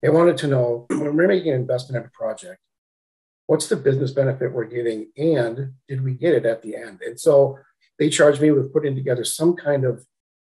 They 0.00 0.08
wanted 0.08 0.36
to 0.38 0.46
know 0.48 0.86
when 0.88 1.16
we're 1.16 1.28
making 1.28 1.52
an 1.52 1.60
investment 1.60 2.02
in 2.02 2.08
a 2.08 2.10
project 2.10 2.58
what's 3.46 3.68
the 3.68 3.76
business 3.76 4.12
benefit 4.12 4.52
we're 4.52 4.64
getting 4.64 5.10
and 5.16 5.74
did 5.88 6.02
we 6.02 6.14
get 6.14 6.34
it 6.34 6.46
at 6.46 6.62
the 6.62 6.76
end 6.76 7.00
and 7.04 7.18
so 7.18 7.58
they 7.98 8.08
charged 8.08 8.40
me 8.40 8.50
with 8.50 8.72
putting 8.72 8.94
together 8.94 9.24
some 9.24 9.54
kind 9.54 9.84
of 9.84 10.06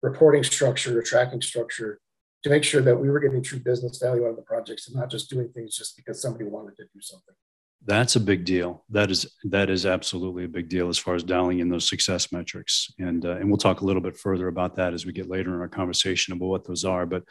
reporting 0.02 0.44
structure 0.44 0.98
or 0.98 1.02
tracking 1.02 1.42
structure 1.42 2.00
to 2.44 2.50
make 2.50 2.64
sure 2.64 2.82
that 2.82 2.98
we 2.98 3.10
were 3.10 3.20
getting 3.20 3.42
true 3.42 3.60
business 3.60 3.98
value 3.98 4.26
out 4.26 4.32
of 4.32 4.36
the 4.36 4.42
projects 4.42 4.88
and 4.88 4.96
not 4.96 5.10
just 5.10 5.30
doing 5.30 5.50
things 5.50 5.76
just 5.76 5.96
because 5.96 6.22
somebody 6.22 6.46
wanted 6.46 6.76
to 6.76 6.84
do 6.94 7.02
something 7.02 7.36
that's 7.86 8.16
a 8.16 8.20
big 8.20 8.46
deal 8.46 8.84
that 8.90 9.12
is 9.12 9.36
that 9.44 9.70
is 9.70 9.86
absolutely 9.86 10.46
a 10.46 10.50
big 10.50 10.70
deal 10.70 10.90
as 10.90 10.98
far 10.98 11.16
as 11.16 11.24
dialing 11.24 11.60
in 11.60 11.70
those 11.70 11.88
success 11.88 12.32
metrics 12.32 12.92
and 13.00 13.26
uh, 13.26 13.36
and 13.38 13.48
we'll 13.50 13.58
talk 13.58 13.82
a 13.82 13.86
little 13.86 14.02
bit 14.02 14.18
further 14.18 14.48
about 14.48 14.76
that 14.76 14.94
as 14.94 15.06
we 15.06 15.12
get 15.12 15.30
later 15.30 15.54
in 15.54 15.60
our 15.60 15.68
conversation 15.68 16.34
about 16.34 16.48
what 16.48 16.66
those 16.66 16.86
are 16.86 17.06
but 17.06 17.24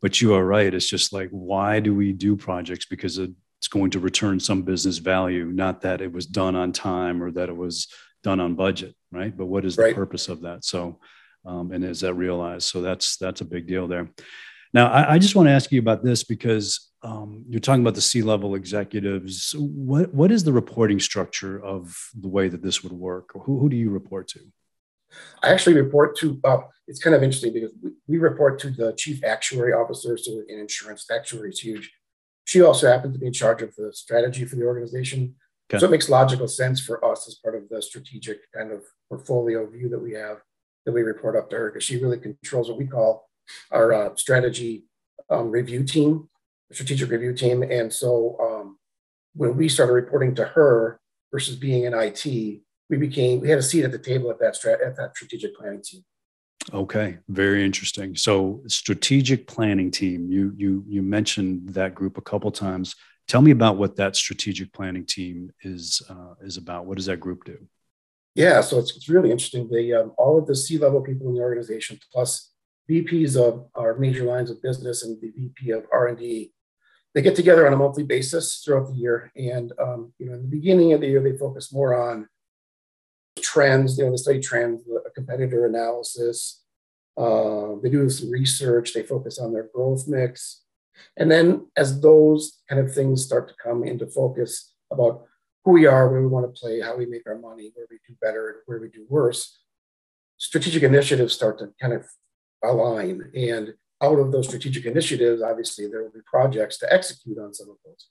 but 0.00 0.20
you 0.20 0.34
are 0.34 0.44
right 0.44 0.74
it's 0.74 0.88
just 0.88 1.12
like 1.12 1.28
why 1.30 1.78
do 1.78 1.94
we 1.94 2.12
do 2.12 2.36
projects 2.36 2.86
because 2.86 3.18
it's 3.62 3.68
going 3.68 3.92
to 3.92 4.00
return 4.00 4.40
some 4.40 4.62
business 4.62 4.98
value, 4.98 5.44
not 5.44 5.82
that 5.82 6.00
it 6.00 6.12
was 6.12 6.26
done 6.26 6.56
on 6.56 6.72
time 6.72 7.22
or 7.22 7.30
that 7.30 7.48
it 7.48 7.56
was 7.56 7.86
done 8.24 8.40
on 8.40 8.56
budget, 8.56 8.92
right? 9.12 9.36
But 9.36 9.46
what 9.46 9.64
is 9.64 9.76
the 9.76 9.92
purpose 9.94 10.28
of 10.28 10.40
that? 10.40 10.64
So, 10.64 10.98
um, 11.46 11.70
and 11.70 11.84
is 11.84 12.00
that 12.00 12.14
realized? 12.14 12.64
So 12.64 12.82
that's 12.82 13.16
that's 13.18 13.40
a 13.40 13.44
big 13.44 13.68
deal 13.68 13.86
there. 13.86 14.10
Now, 14.72 14.88
I, 14.88 15.14
I 15.14 15.18
just 15.18 15.34
want 15.34 15.48
to 15.48 15.52
ask 15.52 15.70
you 15.70 15.80
about 15.80 16.02
this 16.02 16.24
because 16.24 16.90
um, 17.02 17.44
you're 17.48 17.60
talking 17.60 17.82
about 17.82 17.94
the 17.94 18.00
C-level 18.00 18.54
executives. 18.54 19.54
What 19.58 20.14
what 20.14 20.30
is 20.30 20.44
the 20.44 20.52
reporting 20.52 21.00
structure 21.00 21.62
of 21.62 21.96
the 22.18 22.28
way 22.28 22.48
that 22.48 22.62
this 22.62 22.82
would 22.82 22.92
work? 22.92 23.30
Who 23.34 23.58
who 23.58 23.68
do 23.68 23.76
you 23.76 23.90
report 23.90 24.28
to? 24.28 24.40
I 25.42 25.52
actually 25.52 25.76
report 25.76 26.16
to. 26.18 26.40
Uh, 26.44 26.58
it's 26.88 27.02
kind 27.02 27.14
of 27.14 27.22
interesting 27.22 27.52
because 27.52 27.72
we, 27.82 27.90
we 28.06 28.18
report 28.18 28.58
to 28.60 28.70
the 28.70 28.92
chief 28.94 29.22
actuary 29.24 29.72
officer. 29.72 30.16
So 30.16 30.42
in 30.48 30.58
insurance, 30.58 31.06
the 31.06 31.16
actuary 31.16 31.50
is 31.50 31.60
huge. 31.60 31.92
She 32.44 32.62
also 32.62 32.90
happens 32.90 33.14
to 33.14 33.20
be 33.20 33.26
in 33.26 33.32
charge 33.32 33.62
of 33.62 33.74
the 33.76 33.92
strategy 33.92 34.44
for 34.44 34.56
the 34.56 34.64
organization. 34.64 35.34
Okay. 35.70 35.80
So 35.80 35.86
it 35.86 35.90
makes 35.90 36.08
logical 36.08 36.48
sense 36.48 36.80
for 36.80 37.04
us 37.04 37.28
as 37.28 37.34
part 37.36 37.54
of 37.54 37.68
the 37.68 37.80
strategic 37.80 38.50
kind 38.52 38.72
of 38.72 38.82
portfolio 39.08 39.66
view 39.68 39.88
that 39.90 39.98
we 39.98 40.12
have 40.12 40.38
that 40.84 40.92
we 40.92 41.02
report 41.02 41.36
up 41.36 41.48
to 41.50 41.56
her 41.56 41.70
because 41.70 41.84
she 41.84 42.02
really 42.02 42.18
controls 42.18 42.68
what 42.68 42.78
we 42.78 42.86
call 42.86 43.28
our 43.70 43.92
uh, 43.92 44.16
strategy 44.16 44.84
um, 45.30 45.50
review 45.50 45.84
team, 45.84 46.28
strategic 46.70 47.10
review 47.10 47.34
team. 47.34 47.62
And 47.62 47.92
so 47.92 48.36
um, 48.40 48.78
when 49.34 49.56
we 49.56 49.68
started 49.68 49.92
reporting 49.92 50.34
to 50.36 50.44
her 50.44 51.00
versus 51.32 51.56
being 51.56 51.84
in 51.84 51.94
IT, 51.94 52.24
we 52.90 52.96
became 52.98 53.40
we 53.40 53.48
had 53.48 53.58
a 53.58 53.62
seat 53.62 53.84
at 53.84 53.92
the 53.92 53.98
table 53.98 54.30
at 54.30 54.38
that 54.40 54.54
strat, 54.54 54.86
at 54.86 54.96
that 54.96 55.16
strategic 55.16 55.56
planning 55.56 55.82
team. 55.82 56.04
Okay, 56.72 57.18
very 57.28 57.64
interesting. 57.64 58.14
So, 58.14 58.62
strategic 58.68 59.48
planning 59.48 59.90
team. 59.90 60.30
You 60.30 60.52
you 60.56 60.84
you 60.86 61.02
mentioned 61.02 61.70
that 61.70 61.94
group 61.94 62.18
a 62.18 62.22
couple 62.22 62.52
times. 62.52 62.94
Tell 63.26 63.42
me 63.42 63.50
about 63.50 63.78
what 63.78 63.96
that 63.96 64.14
strategic 64.14 64.72
planning 64.72 65.06
team 65.06 65.50
is 65.62 66.02
uh, 66.08 66.34
is 66.42 66.58
about. 66.58 66.86
What 66.86 66.98
does 66.98 67.06
that 67.06 67.18
group 67.18 67.44
do? 67.44 67.58
Yeah, 68.34 68.60
so 68.60 68.78
it's, 68.78 68.96
it's 68.96 69.08
really 69.08 69.30
interesting. 69.30 69.68
They 69.68 69.92
um, 69.92 70.12
all 70.16 70.38
of 70.38 70.46
the 70.46 70.54
C 70.54 70.78
level 70.78 71.00
people 71.00 71.28
in 71.28 71.34
the 71.34 71.40
organization, 71.40 71.98
plus 72.12 72.51
VPs 72.92 73.36
of 73.36 73.66
our 73.74 73.96
major 73.96 74.24
lines 74.24 74.50
of 74.50 74.62
business 74.62 75.02
and 75.02 75.20
the 75.20 75.30
VP 75.30 75.70
of 75.70 75.84
R 75.92 76.08
and 76.08 76.18
D, 76.18 76.52
they 77.14 77.22
get 77.22 77.36
together 77.36 77.66
on 77.66 77.72
a 77.72 77.76
monthly 77.76 78.04
basis 78.04 78.62
throughout 78.64 78.88
the 78.88 78.94
year. 78.94 79.32
And 79.36 79.72
um, 79.78 80.12
you 80.18 80.26
know, 80.26 80.34
in 80.34 80.42
the 80.42 80.48
beginning 80.48 80.92
of 80.92 81.00
the 81.00 81.08
year, 81.08 81.22
they 81.22 81.36
focus 81.36 81.72
more 81.72 81.94
on 81.94 82.28
trends, 83.40 83.98
you 83.98 84.04
know, 84.04 84.10
they 84.10 84.16
study 84.16 84.40
trends, 84.40 84.82
competitor 85.14 85.66
analysis. 85.66 86.62
Uh, 87.16 87.74
they 87.82 87.90
do 87.90 88.08
some 88.08 88.30
research, 88.30 88.94
they 88.94 89.02
focus 89.02 89.38
on 89.38 89.52
their 89.52 89.68
growth 89.74 90.08
mix. 90.08 90.62
And 91.16 91.30
then 91.30 91.68
as 91.76 92.00
those 92.00 92.62
kind 92.68 92.80
of 92.80 92.94
things 92.94 93.24
start 93.24 93.48
to 93.48 93.54
come 93.62 93.84
into 93.84 94.06
focus 94.06 94.72
about 94.90 95.24
who 95.64 95.72
we 95.72 95.86
are, 95.86 96.08
where 96.08 96.22
we 96.22 96.26
want 96.26 96.46
to 96.46 96.60
play, 96.60 96.80
how 96.80 96.96
we 96.96 97.06
make 97.06 97.26
our 97.26 97.38
money, 97.38 97.70
where 97.74 97.86
we 97.90 97.98
do 98.08 98.14
better, 98.20 98.48
and 98.48 98.58
where 98.66 98.80
we 98.80 98.88
do 98.88 99.06
worse, 99.08 99.60
strategic 100.38 100.82
initiatives 100.82 101.34
start 101.34 101.58
to 101.58 101.68
kind 101.80 101.92
of 101.92 102.06
align. 102.62 103.30
And 103.34 103.74
out 104.02 104.18
of 104.18 104.32
those 104.32 104.48
strategic 104.48 104.84
initiatives, 104.84 105.42
obviously, 105.42 105.86
there 105.86 106.02
will 106.02 106.10
be 106.10 106.20
projects 106.26 106.78
to 106.78 106.92
execute 106.92 107.38
on 107.38 107.54
some 107.54 107.70
of 107.70 107.76
those. 107.84 108.08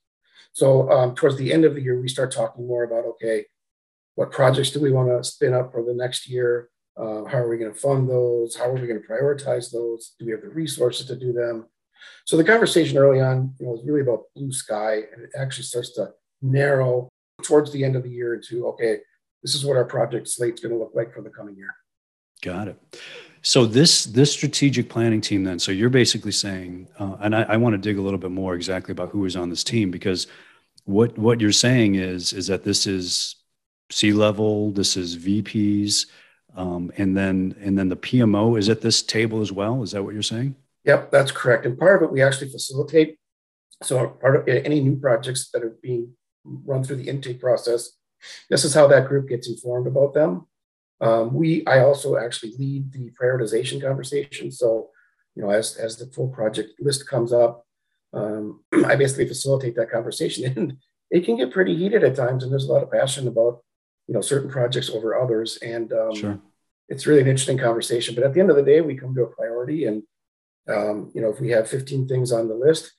So 0.54 0.90
um, 0.92 1.16
towards 1.16 1.38
the 1.38 1.52
end 1.54 1.66
of 1.66 1.76
the 1.76 1.82
year, 1.82 2.00
we 2.00 2.08
start 2.08 2.32
talking 2.32 2.68
more 2.68 2.84
about 2.84 3.06
okay, 3.06 3.46
what 4.16 4.32
projects 4.32 4.72
do 4.72 4.82
we 4.82 4.92
want 4.92 5.10
to 5.10 5.24
spin 5.24 5.54
up 5.54 5.72
for 5.72 5.84
the 5.84 5.94
next 5.94 6.28
year? 6.28 6.70
Uh, 6.98 7.24
how 7.26 7.38
are 7.38 7.50
we 7.50 7.58
going 7.58 7.74
to 7.74 7.80
fund 7.80 8.10
those? 8.10 8.56
How 8.56 8.66
are 8.66 8.74
we 8.74 8.88
going 8.88 9.02
to 9.02 9.08
prioritize 9.08 9.72
those? 9.72 10.14
Do 10.20 10.26
we 10.26 10.32
have 10.32 10.42
the 10.42 10.50
resources 10.50 11.08
to 11.08 11.16
do 11.16 11.32
them? 11.32 11.68
So 12.26 12.36
the 12.36 12.44
conversation 12.44 12.98
early 12.98 13.22
on 13.22 13.54
you 13.60 13.66
know, 13.66 13.74
was 13.74 13.86
really 13.86 14.02
about 14.02 14.24
blue 14.36 14.52
sky, 14.52 15.04
and 15.14 15.24
it 15.24 15.32
actually 15.38 15.64
starts 15.64 15.94
to 15.96 16.12
narrow 16.42 17.10
towards 17.44 17.72
the 17.72 17.84
end 17.84 17.96
of 17.96 18.04
the 18.04 18.10
year 18.10 18.34
into 18.34 18.68
okay, 18.68 18.98
this 19.42 19.56
is 19.56 19.66
what 19.66 19.78
our 19.78 19.86
project 19.86 20.28
slate's 20.28 20.62
going 20.62 20.74
to 20.74 20.78
look 20.78 20.92
like 20.94 21.14
for 21.14 21.22
the 21.22 21.30
coming 21.30 21.56
year. 21.56 21.74
Got 22.42 22.68
it. 22.70 23.00
So 23.44 23.66
this 23.66 24.06
this 24.06 24.32
strategic 24.32 24.90
planning 24.90 25.22
team, 25.22 25.44
then, 25.44 25.58
so 25.58 25.72
you're 25.72 25.90
basically 25.90 26.32
saying, 26.32 26.88
uh, 27.00 27.18
and 27.22 27.36
I, 27.36 27.44
I 27.44 27.58
want 27.58 27.74
to 27.74 27.78
dig 27.78 27.98
a 27.98 28.02
little 28.02 28.20
bit 28.20 28.32
more 28.32 28.54
exactly 28.54 28.92
about 28.92 29.10
who 29.10 29.26
is 29.26 29.36
on 29.36 29.50
this 29.50 29.64
team 29.64 29.90
because 29.90 30.28
what 30.86 31.18
what 31.18 31.42
you're 31.42 31.52
saying 31.52 31.96
is 31.96 32.34
is 32.34 32.48
that 32.48 32.64
this 32.64 32.86
is 32.86 33.36
C 33.90 34.14
level, 34.14 34.72
this 34.72 34.96
is 34.96 35.18
VPs, 35.18 36.06
um, 36.56 36.92
and 36.98 37.18
then 37.18 37.56
and 37.60 37.78
then 37.78 37.90
the 37.90 37.96
PMO 37.96 38.60
is 38.60 38.70
at 38.70 38.82
this 38.82 39.02
table 39.02 39.42
as 39.42 39.52
well. 39.52 39.82
Is 39.82 39.92
that 39.92 40.04
what 40.04 40.14
you're 40.14 40.24
saying? 40.24 40.56
Yep, 40.86 41.12
that's 41.12 41.32
correct. 41.32 41.66
And 41.66 41.78
part 41.78 42.02
of 42.02 42.10
it 42.10 42.14
we 42.14 42.22
actually 42.22 42.50
facilitate. 42.50 43.18
So 43.82 44.08
part 44.08 44.36
of 44.36 44.48
any 44.48 44.82
new 44.82 44.98
projects 44.98 45.50
that 45.52 45.64
are 45.64 45.76
being 45.82 46.14
run 46.44 46.84
through 46.84 46.98
the 46.98 47.10
intake 47.10 47.40
process, 47.40 47.90
this 48.50 48.66
is 48.66 48.74
how 48.76 48.88
that 48.88 49.08
group 49.08 49.30
gets 49.30 49.50
informed 49.50 49.88
about 49.88 50.14
them. 50.14 50.46
Um, 51.02 51.34
we 51.34 51.66
I 51.66 51.80
also 51.80 52.18
actually 52.18 52.54
lead 52.58 52.92
the 52.94 53.12
prioritization 53.20 53.82
conversation. 53.82 54.52
So 54.52 54.90
you 55.36 55.44
know, 55.44 55.50
as 55.50 55.76
as 55.78 55.98
the 55.98 56.06
full 56.08 56.30
project 56.30 56.80
list 56.80 57.08
comes 57.08 57.34
up, 57.34 57.66
um, 58.14 58.64
I 58.86 58.96
basically 58.96 59.28
facilitate 59.28 59.76
that 59.76 59.92
conversation, 59.92 60.46
and 60.58 60.78
it 61.10 61.26
can 61.26 61.38
get 61.38 61.52
pretty 61.52 61.76
heated 61.76 62.04
at 62.04 62.16
times. 62.16 62.44
And 62.44 62.52
there's 62.52 62.66
a 62.66 62.72
lot 62.72 62.84
of 62.84 62.92
passion 62.92 63.28
about 63.28 63.64
you 64.08 64.14
know 64.14 64.22
certain 64.22 64.50
projects 64.50 64.90
over 64.90 65.20
others, 65.20 65.58
and 65.58 65.92
um, 65.92 66.16
sure. 66.16 66.40
it's 66.88 67.08
really 67.08 67.22
an 67.22 67.28
interesting 67.28 67.58
conversation. 67.58 68.14
But 68.14 68.24
at 68.24 68.34
the 68.34 68.40
end 68.40 68.52
of 68.52 68.56
the 68.56 68.64
day, 68.64 68.82
we 68.82 68.96
come 68.96 69.16
to 69.16 69.24
a 69.24 69.36
priority, 69.36 69.86
and 69.86 70.04
um, 70.70 71.12
you 71.16 71.22
know, 71.22 71.30
if 71.30 71.40
we 71.40 71.50
have 71.50 71.68
15 71.68 72.08
things 72.08 72.32
on 72.32 72.48
the 72.48 72.56
list, 72.56 72.92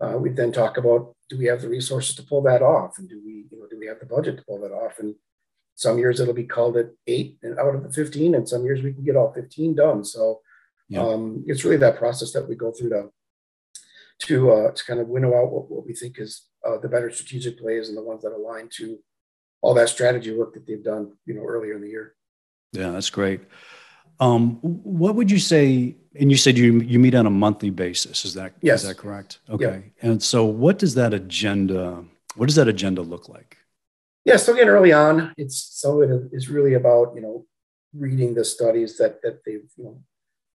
uh, 0.00 0.16
we 0.18 0.30
then 0.30 0.52
talk 0.52 0.76
about 0.76 1.14
do 1.28 1.38
we 1.38 1.46
have 1.46 1.62
the 1.62 1.68
resources 1.68 2.14
to 2.16 2.22
pull 2.22 2.42
that 2.42 2.62
off, 2.62 2.98
and 2.98 3.08
do 3.08 3.20
we 3.24 3.46
you 3.50 3.58
know 3.58 3.66
do 3.70 3.78
we 3.78 3.86
have 3.86 4.00
the 4.00 4.06
budget 4.06 4.36
to 4.36 4.44
pull 4.44 4.60
that 4.60 4.72
off, 4.72 4.98
and 4.98 5.14
some 5.76 5.98
years 5.98 6.20
it'll 6.20 6.34
be 6.34 6.44
called 6.44 6.76
at 6.78 6.90
eight 7.06 7.36
and 7.42 7.58
out 7.58 7.74
of 7.74 7.82
the 7.82 7.92
15, 7.92 8.34
and 8.34 8.48
some 8.48 8.64
years 8.64 8.82
we 8.82 8.92
can 8.92 9.04
get 9.04 9.14
all 9.14 9.32
15 9.32 9.74
done. 9.74 10.04
So 10.04 10.40
yeah. 10.88 11.02
um, 11.02 11.44
it's 11.46 11.64
really 11.64 11.76
that 11.76 11.98
process 11.98 12.32
that 12.32 12.48
we 12.48 12.56
go 12.56 12.72
through 12.72 12.90
to 12.90 13.10
to 14.18 14.50
uh, 14.50 14.70
to 14.72 14.84
kind 14.84 14.98
of 14.98 15.08
winnow 15.08 15.36
out 15.36 15.52
what, 15.52 15.70
what 15.70 15.86
we 15.86 15.94
think 15.94 16.18
is 16.18 16.46
uh, 16.66 16.78
the 16.78 16.88
better 16.88 17.10
strategic 17.10 17.60
plays 17.60 17.88
and 17.88 17.96
the 17.96 18.02
ones 18.02 18.22
that 18.22 18.32
align 18.32 18.68
to 18.78 18.98
all 19.60 19.74
that 19.74 19.90
strategy 19.90 20.34
work 20.34 20.54
that 20.54 20.66
they've 20.66 20.82
done, 20.82 21.12
you 21.26 21.34
know, 21.34 21.44
earlier 21.44 21.74
in 21.74 21.82
the 21.82 21.88
year. 21.88 22.14
Yeah, 22.72 22.90
that's 22.92 23.10
great. 23.10 23.40
Um, 24.18 24.58
what 24.62 25.14
would 25.14 25.30
you 25.30 25.38
say? 25.38 25.96
And 26.18 26.30
you 26.30 26.38
said 26.38 26.56
you 26.56 26.80
you 26.80 26.98
meet 26.98 27.14
on 27.14 27.26
a 27.26 27.30
monthly 27.30 27.68
basis. 27.68 28.24
Is 28.24 28.32
that 28.32 28.54
yes. 28.62 28.82
is 28.82 28.88
that 28.88 28.96
correct? 28.96 29.40
Okay. 29.50 29.92
Yeah. 30.02 30.10
And 30.10 30.22
so, 30.22 30.46
what 30.46 30.78
does 30.78 30.94
that 30.94 31.12
agenda? 31.12 32.02
What 32.36 32.46
does 32.46 32.56
that 32.56 32.68
agenda 32.68 33.02
look 33.02 33.28
like? 33.28 33.58
Yeah. 34.26 34.36
So 34.38 34.52
again, 34.52 34.68
early 34.68 34.92
on, 34.92 35.32
it's 35.38 35.56
some 35.80 36.02
of 36.02 36.10
it 36.10 36.30
is 36.32 36.50
really 36.50 36.74
about 36.74 37.14
you 37.14 37.22
know 37.22 37.46
reading 37.94 38.34
the 38.34 38.44
studies 38.44 38.98
that 38.98 39.22
that 39.22 39.38
they've 39.46 39.70
you 39.76 39.84
know 39.84 40.00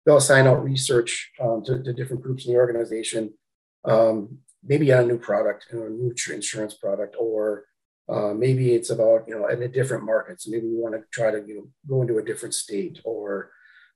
they'll 0.06 0.18
assign 0.18 0.46
out 0.46 0.62
research 0.62 1.32
um, 1.42 1.64
to, 1.64 1.82
to, 1.82 1.94
different 1.94 2.22
groups 2.22 2.46
in 2.46 2.52
the 2.52 2.60
organization, 2.60 3.34
um, 3.86 4.40
maybe 4.64 4.92
on 4.92 5.04
a 5.04 5.08
new 5.08 5.18
product, 5.18 5.68
know, 5.72 5.86
a 5.86 5.90
new 5.90 6.14
insurance 6.34 6.74
product, 6.74 7.16
or 7.18 7.66
uh, 8.10 8.34
maybe 8.34 8.74
it's 8.74 8.90
about 8.90 9.24
you 9.26 9.40
know 9.40 9.48
in 9.48 9.64
a 9.64 9.70
different 9.70 10.04
market. 10.04 10.42
So 10.42 10.52
maybe 10.52 10.68
we 10.68 10.76
want 10.76 10.96
to 10.96 11.04
try 11.10 11.32
to 11.32 11.42
you 11.48 11.56
know 11.56 11.68
go 11.88 12.02
into 12.02 12.18
a 12.18 12.26
different 12.26 12.54
state, 12.54 13.00
or 13.06 13.52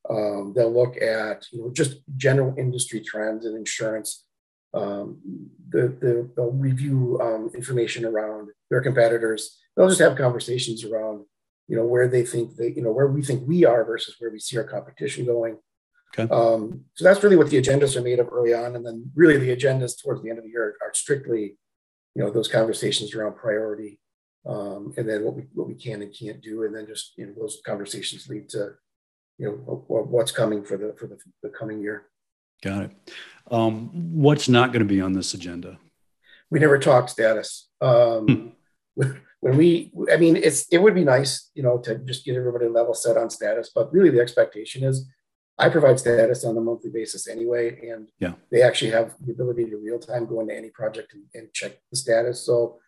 um, 0.10 0.54
they'll 0.56 0.74
look 0.74 0.96
at 1.02 1.48
you 1.52 1.60
know 1.60 1.72
just 1.74 1.98
general 2.16 2.56
industry 2.58 3.02
trends 3.02 3.46
in 3.46 3.58
insurance. 3.58 4.25
Um, 4.76 5.20
the, 5.70 5.88
the, 5.88 6.30
they'll 6.36 6.52
review 6.52 7.20
um, 7.22 7.52
information 7.56 8.06
around 8.06 8.50
their 8.70 8.82
competitors. 8.82 9.58
They'll 9.76 9.90
just 9.90 10.02
have 10.02 10.18
conversations 10.18 10.84
around 10.84 11.26
you 11.68 11.76
know 11.76 11.86
where 11.86 12.08
they 12.08 12.24
think 12.24 12.56
they 12.58 12.74
you 12.76 12.84
know 12.84 12.92
where 12.92 13.08
we 13.08 13.24
think 13.24 13.48
we 13.48 13.66
are 13.66 13.84
versus 13.84 14.16
where 14.20 14.30
we 14.30 14.40
see 14.40 14.58
our 14.58 14.64
competition 14.64 15.26
going. 15.26 15.58
Okay. 16.18 16.32
Um, 16.32 16.86
so 16.94 17.04
that's 17.04 17.24
really 17.24 17.36
what 17.36 17.50
the 17.50 17.60
agendas 17.62 17.96
are 17.96 18.02
made 18.02 18.20
of 18.20 18.30
early 18.32 18.54
on, 18.54 18.76
and 18.76 18.86
then 18.86 19.12
really 19.16 19.38
the 19.38 19.56
agendas 19.56 20.02
towards 20.02 20.22
the 20.22 20.30
end 20.30 20.38
of 20.38 20.46
the 20.46 20.52
year 20.52 20.76
are 20.82 20.94
strictly, 20.94 21.58
you 22.14 22.24
know, 22.24 22.30
those 22.30 22.48
conversations 22.48 23.16
around 23.16 23.36
priority 23.36 24.00
um, 24.48 24.94
and 24.98 25.10
then 25.10 25.24
what 25.24 25.36
we 25.36 25.44
what 25.54 25.68
we 25.68 25.76
can 25.76 26.02
and 26.02 26.16
can't 26.18 26.42
do, 26.42 26.64
and 26.64 26.76
then 26.76 26.86
just 26.86 27.14
you 27.18 27.26
know 27.26 27.34
those 27.38 27.62
conversations 27.66 28.30
lead 28.30 28.48
to 28.50 28.74
you 29.38 29.48
know 29.48 29.84
what's 29.88 30.32
coming 30.32 30.64
for 30.64 30.78
the 30.78 30.96
for 30.98 31.08
the, 31.08 31.18
the 31.42 31.50
coming 31.50 31.82
year. 31.82 32.06
Got 32.62 32.84
it. 32.84 32.92
Um, 33.52 33.90
what's 34.14 34.50
not 34.50 34.72
going 34.72 34.80
to 34.80 34.94
be 34.94 35.02
on 35.02 35.14
this 35.14 35.34
agenda? 35.34 35.78
We 36.50 36.60
never 36.60 36.80
talk 36.80 37.10
status. 37.10 37.70
Um, 37.82 38.54
hmm. 38.96 39.12
when 39.40 39.58
we, 39.58 39.92
I 40.12 40.18
mean, 40.18 40.36
it's 40.36 40.68
it 40.72 40.80
would 40.80 40.96
be 40.96 41.04
nice, 41.04 41.52
you 41.54 41.64
know, 41.64 41.78
to 41.80 42.00
just 42.00 42.26
get 42.26 42.36
everybody 42.36 42.68
level 42.68 42.94
set 42.94 43.18
on 43.18 43.30
status, 43.30 43.72
but 43.74 43.94
really 43.94 44.10
the 44.10 44.22
expectation 44.22 44.84
is 44.84 45.08
I 45.58 45.70
provide 45.70 46.00
status 46.00 46.44
on 46.44 46.58
a 46.58 46.62
monthly 46.62 46.90
basis 46.90 47.28
anyway, 47.28 47.90
and 47.90 48.10
yeah. 48.20 48.34
they 48.52 48.62
actually 48.62 48.92
have 48.92 49.14
the 49.22 49.32
ability 49.32 49.66
to 49.70 49.78
real 49.78 50.00
time 50.00 50.26
go 50.26 50.42
into 50.42 50.56
any 50.56 50.70
project 50.70 51.14
and, 51.14 51.24
and 51.34 51.54
check 51.54 51.78
the 51.92 51.98
status. 51.98 52.46
So 52.46 52.80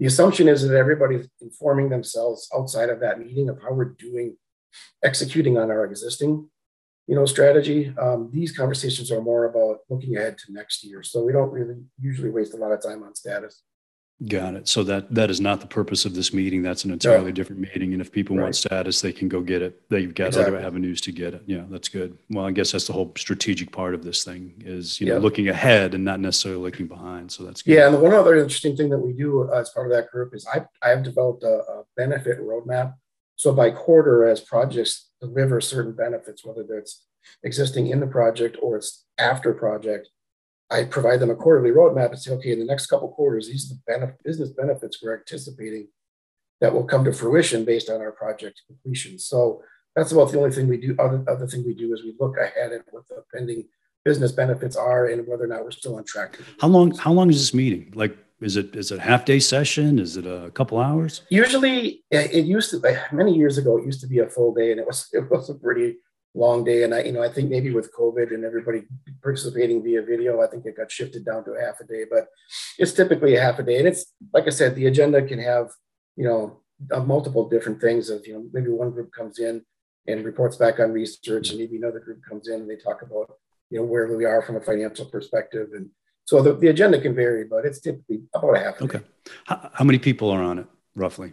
the 0.00 0.06
assumption 0.06 0.48
is 0.48 0.66
that 0.66 0.76
everybody's 0.76 1.28
informing 1.40 1.88
themselves 1.88 2.48
outside 2.54 2.90
of 2.90 3.00
that 3.00 3.20
meeting 3.20 3.48
of 3.48 3.62
how 3.62 3.72
we're 3.72 3.94
doing 3.98 4.36
executing 5.04 5.56
on 5.56 5.70
our 5.70 5.84
existing 5.84 6.48
you 7.06 7.14
know 7.14 7.26
strategy 7.26 7.94
um, 8.00 8.30
these 8.32 8.56
conversations 8.56 9.10
are 9.12 9.22
more 9.22 9.44
about 9.46 9.78
looking 9.88 10.16
ahead 10.16 10.36
to 10.38 10.52
next 10.52 10.84
year 10.84 11.02
so 11.02 11.22
we 11.22 11.32
don't 11.32 11.50
really 11.50 11.76
usually 12.00 12.30
waste 12.30 12.54
a 12.54 12.56
lot 12.56 12.72
of 12.72 12.82
time 12.82 13.02
on 13.02 13.14
status 13.14 13.62
Got 14.26 14.54
it. 14.54 14.66
So 14.66 14.82
that 14.84 15.14
that 15.14 15.28
is 15.28 15.42
not 15.42 15.60
the 15.60 15.66
purpose 15.66 16.06
of 16.06 16.14
this 16.14 16.32
meeting. 16.32 16.62
That's 16.62 16.86
an 16.86 16.90
entirely 16.90 17.32
different 17.32 17.60
meeting. 17.60 17.92
And 17.92 18.00
if 18.00 18.10
people 18.10 18.34
right. 18.34 18.44
want 18.44 18.56
status, 18.56 19.02
they 19.02 19.12
can 19.12 19.28
go 19.28 19.42
get 19.42 19.60
it. 19.60 19.78
They've 19.90 20.14
got 20.14 20.28
exactly. 20.28 20.56
other 20.56 20.66
avenues 20.66 21.02
to 21.02 21.12
get 21.12 21.34
it. 21.34 21.42
Yeah, 21.44 21.64
that's 21.68 21.90
good. 21.90 22.16
Well, 22.30 22.46
I 22.46 22.50
guess 22.50 22.72
that's 22.72 22.86
the 22.86 22.94
whole 22.94 23.12
strategic 23.18 23.72
part 23.72 23.92
of 23.92 24.02
this 24.02 24.24
thing 24.24 24.54
is 24.64 24.98
you 25.02 25.08
know 25.08 25.18
looking 25.18 25.50
ahead 25.50 25.92
and 25.92 26.02
not 26.02 26.20
necessarily 26.20 26.62
looking 26.62 26.86
behind. 26.86 27.30
So 27.30 27.44
that's 27.44 27.60
good. 27.60 27.74
Yeah, 27.74 27.88
and 27.88 28.00
one 28.00 28.14
other 28.14 28.36
interesting 28.36 28.74
thing 28.74 28.88
that 28.88 28.98
we 28.98 29.12
do 29.12 29.52
as 29.52 29.68
part 29.68 29.86
of 29.86 29.92
that 29.92 30.10
group 30.10 30.34
is 30.34 30.46
I 30.46 30.64
I've 30.82 31.02
developed 31.02 31.42
a, 31.42 31.58
a 31.58 31.84
benefit 31.94 32.40
roadmap. 32.40 32.94
So 33.34 33.52
by 33.52 33.70
quarter, 33.70 34.26
as 34.26 34.40
projects 34.40 35.05
deliver 35.20 35.60
certain 35.60 35.92
benefits, 35.92 36.44
whether 36.44 36.64
that's 36.68 37.04
existing 37.42 37.88
in 37.88 38.00
the 38.00 38.06
project 38.06 38.56
or 38.62 38.76
it's 38.76 39.04
after 39.18 39.52
project, 39.52 40.08
I 40.70 40.84
provide 40.84 41.20
them 41.20 41.30
a 41.30 41.36
quarterly 41.36 41.70
roadmap 41.70 42.10
and 42.10 42.18
say, 42.18 42.32
okay, 42.32 42.52
in 42.52 42.58
the 42.58 42.64
next 42.64 42.86
couple 42.86 43.08
quarters, 43.08 43.48
these 43.48 43.72
are 43.88 43.98
the 43.98 44.14
business 44.24 44.50
benefits 44.50 45.02
we're 45.02 45.16
anticipating 45.16 45.88
that 46.60 46.72
will 46.72 46.84
come 46.84 47.04
to 47.04 47.12
fruition 47.12 47.64
based 47.64 47.88
on 47.90 48.00
our 48.00 48.12
project 48.12 48.62
completion. 48.66 49.18
So 49.18 49.62
that's 49.94 50.12
about 50.12 50.32
the 50.32 50.38
only 50.38 50.50
thing 50.50 50.68
we 50.68 50.78
do. 50.78 50.96
Other, 50.98 51.24
other 51.28 51.46
thing 51.46 51.64
we 51.64 51.74
do 51.74 51.94
is 51.94 52.02
we 52.02 52.14
look 52.18 52.36
ahead 52.36 52.72
at 52.72 52.82
what 52.90 53.06
the 53.08 53.22
pending 53.32 53.68
business 54.04 54.32
benefits 54.32 54.76
are 54.76 55.06
and 55.06 55.26
whether 55.26 55.44
or 55.44 55.48
not 55.48 55.64
we're 55.64 55.70
still 55.70 55.96
on 55.96 56.04
track. 56.04 56.38
How 56.60 56.68
long? 56.68 56.96
How 56.96 57.12
long 57.12 57.30
is 57.30 57.38
this 57.38 57.54
meeting? 57.54 57.92
Like, 57.94 58.16
is 58.40 58.56
it 58.56 58.76
is 58.76 58.92
it 58.92 58.98
a 58.98 59.02
half 59.02 59.24
day 59.24 59.38
session? 59.38 59.98
Is 59.98 60.16
it 60.16 60.26
a 60.26 60.50
couple 60.52 60.78
hours? 60.78 61.22
Usually, 61.30 62.04
it 62.10 62.44
used 62.44 62.70
to. 62.70 62.98
Many 63.12 63.34
years 63.34 63.56
ago, 63.56 63.78
it 63.78 63.86
used 63.86 64.00
to 64.02 64.06
be 64.06 64.18
a 64.18 64.28
full 64.28 64.52
day, 64.52 64.72
and 64.72 64.80
it 64.80 64.86
was 64.86 65.08
it 65.12 65.30
was 65.30 65.48
a 65.48 65.54
pretty 65.54 65.96
long 66.36 66.64
day. 66.64 66.82
And 66.84 66.94
I, 66.94 67.02
you 67.02 67.12
know, 67.12 67.22
I 67.22 67.30
think 67.30 67.50
maybe 67.50 67.72
with 67.72 67.94
COVID 67.94 68.32
and 68.32 68.44
everybody 68.44 68.82
participating 69.22 69.82
via 69.82 70.02
video, 70.02 70.42
I 70.42 70.46
think 70.46 70.66
it 70.66 70.76
got 70.76 70.90
shifted 70.90 71.24
down 71.24 71.44
to 71.44 71.52
a 71.52 71.60
half 71.60 71.80
a 71.80 71.84
day, 71.84 72.04
but 72.08 72.26
it's 72.78 72.92
typically 72.92 73.36
a 73.36 73.40
half 73.40 73.58
a 73.58 73.62
day. 73.62 73.78
And 73.78 73.88
it's, 73.88 74.12
like 74.32 74.46
I 74.46 74.50
said, 74.50 74.74
the 74.74 74.86
agenda 74.86 75.22
can 75.22 75.38
have, 75.38 75.70
you 76.14 76.24
know, 76.24 76.60
multiple 77.04 77.48
different 77.48 77.80
things 77.80 78.10
of, 78.10 78.26
you 78.26 78.34
know, 78.34 78.46
maybe 78.52 78.68
one 78.68 78.90
group 78.90 79.12
comes 79.12 79.38
in 79.38 79.64
and 80.06 80.24
reports 80.24 80.56
back 80.56 80.78
on 80.78 80.92
research 80.92 81.50
and 81.50 81.58
maybe 81.58 81.76
another 81.76 82.00
group 82.00 82.20
comes 82.28 82.48
in 82.48 82.60
and 82.60 82.70
they 82.70 82.76
talk 82.76 83.02
about, 83.02 83.30
you 83.70 83.78
know, 83.78 83.84
where 83.84 84.14
we 84.14 84.24
are 84.24 84.42
from 84.42 84.56
a 84.56 84.60
financial 84.60 85.06
perspective. 85.06 85.68
And 85.74 85.88
so 86.26 86.42
the, 86.42 86.54
the 86.54 86.68
agenda 86.68 87.00
can 87.00 87.14
vary, 87.14 87.44
but 87.44 87.64
it's 87.64 87.80
typically 87.80 88.22
about 88.34 88.56
a 88.56 88.58
half. 88.58 88.80
A 88.80 88.84
okay. 88.84 89.00
How, 89.44 89.70
how 89.72 89.84
many 89.84 89.98
people 89.98 90.28
are 90.30 90.42
on 90.42 90.58
it 90.58 90.66
roughly? 90.96 91.32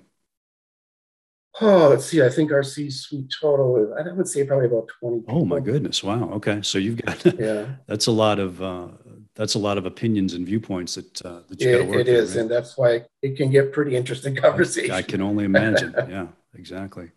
Oh, 1.62 1.90
let's 1.90 2.06
see. 2.06 2.22
I 2.24 2.30
think 2.30 2.52
our 2.52 2.64
C 2.64 2.90
suite 2.90 3.34
total 3.42 3.78
is, 3.78 3.90
I 3.92 4.12
would 4.12 4.28
say 4.28 4.44
probably 4.44 4.68
about 4.68 4.88
20. 5.00 5.20
People. 5.22 5.42
Oh 5.42 5.46
my 5.46 5.60
goodness. 5.60 6.04
Wow. 6.04 6.30
Okay. 6.34 6.62
So 6.62 6.78
you've 6.78 6.98
got, 6.98 7.26
yeah, 7.40 7.66
that's 7.88 8.06
a 8.06 8.12
lot 8.12 8.40
of, 8.40 8.62
uh, 8.62 8.88
that's 9.36 9.56
a 9.56 9.60
lot 9.60 9.80
of 9.80 9.86
opinions 9.88 10.34
and 10.34 10.46
viewpoints 10.46 10.96
that, 10.96 11.26
uh, 11.26 11.42
that 11.50 11.60
you 11.60 11.72
got 11.72 11.86
to 11.86 11.90
work 11.90 12.00
It 12.00 12.08
is. 12.08 12.36
Right? 12.36 12.42
And 12.42 12.52
that's 12.52 12.78
why 12.78 13.06
it 13.24 13.36
can 13.36 13.50
get 13.50 13.74
pretty 13.74 13.96
interesting 13.96 14.36
conversation. 14.36 14.92
I, 14.94 14.98
I 14.98 15.02
can 15.02 15.22
only 15.22 15.46
imagine. 15.46 15.94
yeah, 16.08 16.28
exactly. 16.56 17.12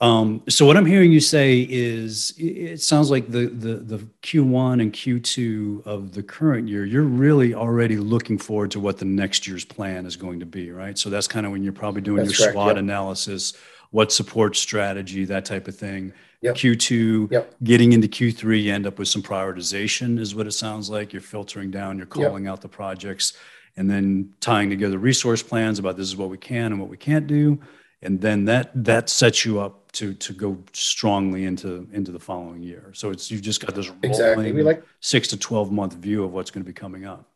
Um, 0.00 0.42
so 0.48 0.64
what 0.64 0.76
I'm 0.76 0.86
hearing 0.86 1.10
you 1.10 1.18
say 1.18 1.66
is 1.68 2.32
it 2.38 2.80
sounds 2.80 3.10
like 3.10 3.30
the, 3.30 3.46
the 3.46 3.74
the 3.74 3.98
Q1 4.22 4.80
and 4.80 4.92
Q2 4.92 5.84
of 5.86 6.12
the 6.12 6.22
current 6.22 6.68
year, 6.68 6.84
you're 6.84 7.02
really 7.02 7.52
already 7.52 7.96
looking 7.96 8.38
forward 8.38 8.70
to 8.72 8.80
what 8.80 8.98
the 8.98 9.04
next 9.04 9.46
year's 9.48 9.64
plan 9.64 10.06
is 10.06 10.14
going 10.14 10.38
to 10.38 10.46
be, 10.46 10.70
right? 10.70 10.96
So 10.96 11.10
that's 11.10 11.26
kind 11.26 11.46
of 11.46 11.52
when 11.52 11.64
you're 11.64 11.72
probably 11.72 12.02
doing 12.02 12.24
that's 12.24 12.38
your 12.38 12.46
correct, 12.46 12.54
SWOT 12.54 12.68
yep. 12.68 12.76
analysis, 12.76 13.54
what 13.90 14.12
support 14.12 14.54
strategy, 14.54 15.24
that 15.24 15.44
type 15.44 15.66
of 15.66 15.76
thing. 15.76 16.12
Yep. 16.42 16.54
Q2, 16.54 17.32
yep. 17.32 17.54
getting 17.64 17.92
into 17.92 18.06
Q3, 18.06 18.62
you 18.62 18.72
end 18.72 18.86
up 18.86 19.00
with 19.00 19.08
some 19.08 19.22
prioritization, 19.22 20.20
is 20.20 20.36
what 20.36 20.46
it 20.46 20.52
sounds 20.52 20.88
like. 20.88 21.12
You're 21.12 21.20
filtering 21.20 21.72
down, 21.72 21.96
you're 21.96 22.06
calling 22.06 22.46
out 22.46 22.60
the 22.60 22.68
projects, 22.68 23.32
and 23.76 23.90
then 23.90 24.32
tying 24.38 24.70
together 24.70 24.98
resource 24.98 25.42
plans 25.42 25.80
about 25.80 25.96
this 25.96 26.06
is 26.06 26.16
what 26.16 26.30
we 26.30 26.38
can 26.38 26.66
and 26.66 26.78
what 26.78 26.88
we 26.88 26.96
can't 26.96 27.26
do 27.26 27.58
and 28.02 28.20
then 28.20 28.44
that 28.44 28.70
that 28.74 29.08
sets 29.08 29.44
you 29.44 29.60
up 29.60 29.87
to 29.98 30.14
to 30.14 30.32
go 30.32 30.56
strongly 30.72 31.44
into 31.44 31.88
into 31.92 32.12
the 32.12 32.20
following 32.20 32.62
year. 32.62 32.92
So 32.94 33.10
it's 33.10 33.30
you've 33.30 33.42
just 33.42 33.64
got 33.64 33.74
this 33.74 33.90
exactly 34.02 34.52
we 34.52 34.62
like 34.62 34.84
six 35.00 35.26
to 35.28 35.36
twelve 35.36 35.72
month 35.72 35.94
view 35.94 36.22
of 36.22 36.32
what's 36.32 36.50
going 36.52 36.64
to 36.64 36.66
be 36.66 36.72
coming 36.72 37.04
up. 37.04 37.28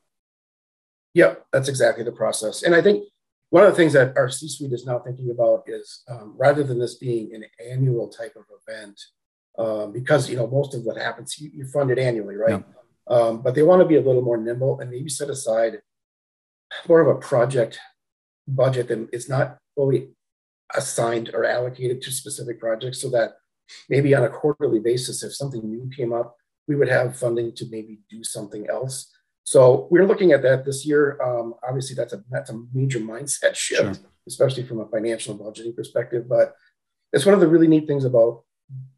Yeah, 1.12 1.34
that's 1.52 1.68
exactly 1.68 2.04
the 2.04 2.12
process. 2.12 2.62
And 2.62 2.74
I 2.74 2.80
think 2.80 3.04
one 3.50 3.64
of 3.64 3.70
the 3.70 3.76
things 3.76 3.92
that 3.92 4.16
our 4.16 4.30
C-suite 4.30 4.72
is 4.72 4.86
now 4.86 4.98
thinking 5.00 5.30
about 5.30 5.64
is 5.66 6.04
um, 6.08 6.34
rather 6.38 6.62
than 6.62 6.78
this 6.78 6.94
being 6.94 7.34
an 7.34 7.44
annual 7.70 8.08
type 8.08 8.34
of 8.36 8.44
event, 8.60 8.98
um, 9.58 9.92
because 9.92 10.30
you 10.30 10.36
know 10.36 10.46
most 10.46 10.72
of 10.74 10.82
what 10.84 10.96
happens 10.96 11.38
you, 11.38 11.50
you're 11.52 11.66
funded 11.66 11.98
annually, 11.98 12.36
right? 12.36 12.62
Yeah. 12.62 13.14
Um, 13.14 13.42
but 13.42 13.56
they 13.56 13.62
want 13.62 13.82
to 13.82 13.88
be 13.88 13.96
a 13.96 14.00
little 14.00 14.22
more 14.22 14.36
nimble 14.36 14.78
and 14.78 14.88
maybe 14.88 15.10
set 15.10 15.28
aside 15.28 15.82
more 16.86 17.00
of 17.00 17.08
a 17.08 17.20
project 17.20 17.80
budget 18.46 18.90
and 18.90 19.08
it's 19.12 19.28
not 19.28 19.58
fully 19.74 20.10
assigned 20.74 21.30
or 21.34 21.44
allocated 21.44 22.02
to 22.02 22.10
specific 22.10 22.60
projects 22.60 23.00
so 23.00 23.10
that 23.10 23.34
maybe 23.88 24.14
on 24.14 24.24
a 24.24 24.28
quarterly 24.28 24.78
basis, 24.78 25.22
if 25.22 25.34
something 25.34 25.62
new 25.68 25.90
came 25.94 26.12
up, 26.12 26.36
we 26.68 26.76
would 26.76 26.88
have 26.88 27.18
funding 27.18 27.52
to 27.54 27.66
maybe 27.70 28.00
do 28.08 28.22
something 28.22 28.68
else. 28.68 29.12
So 29.44 29.88
we're 29.90 30.06
looking 30.06 30.32
at 30.32 30.42
that 30.42 30.64
this 30.64 30.86
year. 30.86 31.20
Um, 31.20 31.54
obviously, 31.66 31.96
that's 31.96 32.12
a 32.12 32.22
that's 32.30 32.50
a 32.50 32.62
major 32.72 33.00
mindset 33.00 33.54
shift, 33.54 33.96
sure. 33.96 34.10
especially 34.28 34.62
from 34.64 34.80
a 34.80 34.86
financial 34.86 35.32
and 35.32 35.40
budgeting 35.40 35.74
perspective. 35.74 36.28
But 36.28 36.54
it's 37.12 37.26
one 37.26 37.34
of 37.34 37.40
the 37.40 37.48
really 37.48 37.66
neat 37.66 37.86
things 37.86 38.04
about 38.04 38.44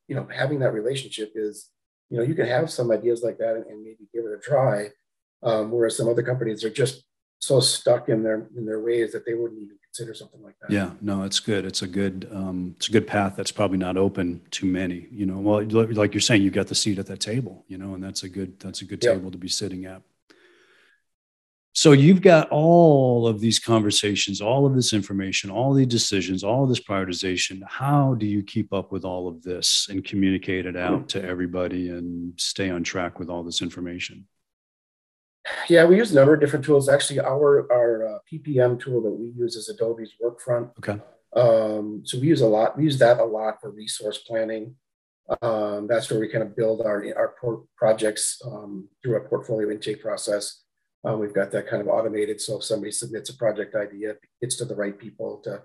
you 0.07 0.14
know 0.14 0.28
having 0.33 0.59
that 0.59 0.75
relationship 0.75 1.33
is 1.35 1.71
you 2.11 2.19
know 2.19 2.23
you 2.23 2.35
can 2.35 2.47
have 2.47 2.71
some 2.71 2.90
ideas 2.90 3.23
like 3.23 3.38
that 3.38 3.57
and, 3.57 3.66
and 3.66 3.83
maybe 3.83 4.07
give 4.12 4.25
it 4.25 4.38
a 4.38 4.38
try, 4.38 4.90
um, 5.43 5.71
whereas 5.71 5.97
some 5.97 6.09
other 6.09 6.23
companies 6.23 6.62
are 6.62 6.71
just 6.71 7.04
so 7.38 7.61
stuck 7.61 8.11
in 8.11 8.23
their 8.23 8.49
in 8.57 8.66
their 8.66 8.81
ways 8.81 9.12
that 9.12 9.25
they 9.25 9.35
wouldn't 9.35 9.61
even 9.61 9.78
consider 9.94 10.14
something 10.14 10.42
like 10.42 10.56
that. 10.60 10.70
Yeah, 10.70 10.90
no, 11.00 11.22
it's 11.22 11.38
good. 11.38 11.64
It's 11.64 11.82
a 11.82 11.86
good 11.86 12.28
um, 12.32 12.74
it's 12.76 12.88
a 12.88 12.92
good 12.92 13.06
path 13.06 13.34
that's 13.36 13.52
probably 13.52 13.78
not 13.78 13.96
open 13.96 14.40
to 14.52 14.66
many. 14.66 15.06
You 15.10 15.26
know, 15.26 15.38
well, 15.38 15.64
like 15.64 16.14
you're 16.14 16.20
saying, 16.20 16.42
you've 16.42 16.52
got 16.52 16.66
the 16.66 16.74
seat 16.74 16.98
at 16.98 17.06
that 17.06 17.20
table. 17.20 17.64
You 17.68 17.78
know, 17.78 17.94
and 17.94 18.02
that's 18.02 18.24
a 18.24 18.28
good 18.28 18.58
that's 18.58 18.82
a 18.82 18.84
good 18.84 19.02
yep. 19.04 19.14
table 19.14 19.30
to 19.30 19.38
be 19.38 19.48
sitting 19.48 19.84
at. 19.84 20.02
So 21.76 21.90
you've 21.90 22.22
got 22.22 22.48
all 22.50 23.26
of 23.26 23.40
these 23.40 23.58
conversations, 23.58 24.40
all 24.40 24.64
of 24.64 24.76
this 24.76 24.92
information, 24.92 25.50
all 25.50 25.74
the 25.74 25.84
decisions, 25.84 26.44
all 26.44 26.66
this 26.66 26.80
prioritization. 26.80 27.62
How 27.66 28.14
do 28.14 28.26
you 28.26 28.44
keep 28.44 28.72
up 28.72 28.92
with 28.92 29.04
all 29.04 29.26
of 29.26 29.42
this 29.42 29.88
and 29.90 30.04
communicate 30.04 30.66
it 30.66 30.76
out 30.76 31.08
to 31.10 31.24
everybody 31.24 31.90
and 31.90 32.32
stay 32.36 32.70
on 32.70 32.84
track 32.84 33.18
with 33.18 33.28
all 33.28 33.42
this 33.42 33.60
information? 33.60 34.24
Yeah, 35.68 35.84
we 35.84 35.96
use 35.96 36.12
a 36.12 36.14
number 36.14 36.34
of 36.34 36.40
different 36.40 36.64
tools. 36.64 36.88
Actually, 36.88 37.20
our 37.20 37.70
our 37.72 38.16
uh, 38.16 38.18
PPM 38.30 38.80
tool 38.80 39.02
that 39.02 39.10
we 39.10 39.32
use 39.36 39.56
is 39.56 39.68
Adobe's 39.68 40.14
Workfront. 40.22 40.70
Okay. 40.78 41.00
Um, 41.36 42.02
so 42.04 42.18
we 42.18 42.28
use 42.28 42.40
a 42.40 42.46
lot. 42.46 42.76
We 42.76 42.84
use 42.84 42.98
that 42.98 43.20
a 43.20 43.24
lot 43.24 43.60
for 43.60 43.70
resource 43.70 44.18
planning. 44.18 44.76
Um, 45.42 45.86
that's 45.86 46.10
where 46.10 46.20
we 46.20 46.28
kind 46.28 46.44
of 46.44 46.56
build 46.56 46.82
our 46.82 47.04
our 47.16 47.34
projects 47.76 48.40
um, 48.46 48.88
through 49.02 49.16
a 49.16 49.28
portfolio 49.28 49.70
intake 49.70 50.02
process. 50.02 50.62
Uh, 51.06 51.16
we've 51.16 51.34
got 51.34 51.50
that 51.50 51.66
kind 51.66 51.82
of 51.82 51.88
automated. 51.88 52.40
So 52.40 52.58
if 52.58 52.64
somebody 52.64 52.90
submits 52.90 53.28
a 53.28 53.36
project 53.36 53.74
idea, 53.74 54.12
it 54.12 54.20
gets 54.40 54.56
to 54.56 54.64
the 54.64 54.74
right 54.74 54.98
people 54.98 55.38
to 55.44 55.62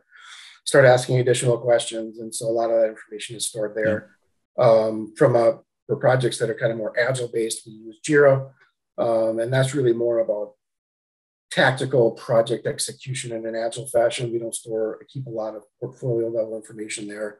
start 0.66 0.86
asking 0.86 1.20
additional 1.20 1.58
questions. 1.58 2.20
And 2.20 2.34
so 2.36 2.48
a 2.48 2.52
lot 2.52 2.70
of 2.70 2.82
that 2.82 2.90
information 2.90 3.38
is 3.38 3.48
stored 3.48 3.76
there. 3.76 4.18
Yeah. 4.58 4.66
Um, 4.66 5.14
from 5.16 5.36
a 5.36 5.60
for 5.88 5.96
projects 5.96 6.38
that 6.38 6.50
are 6.50 6.56
kind 6.56 6.72
of 6.72 6.78
more 6.78 6.98
agile 7.00 7.30
based, 7.34 7.66
we 7.66 7.74
use 7.74 8.00
Jira. 8.06 8.52
Um, 9.00 9.40
and 9.40 9.52
that's 9.52 9.74
really 9.74 9.94
more 9.94 10.20
about 10.20 10.54
tactical 11.52 12.12
project 12.12 12.68
execution 12.68 13.32
in 13.32 13.46
an 13.46 13.56
agile 13.56 13.88
fashion. 13.88 14.32
We 14.32 14.40
don't 14.40 14.54
store, 14.54 15.04
keep 15.12 15.26
a 15.26 15.32
lot 15.32 15.56
of 15.56 15.64
portfolio 15.80 16.28
level 16.28 16.56
information 16.56 17.08
there. 17.08 17.40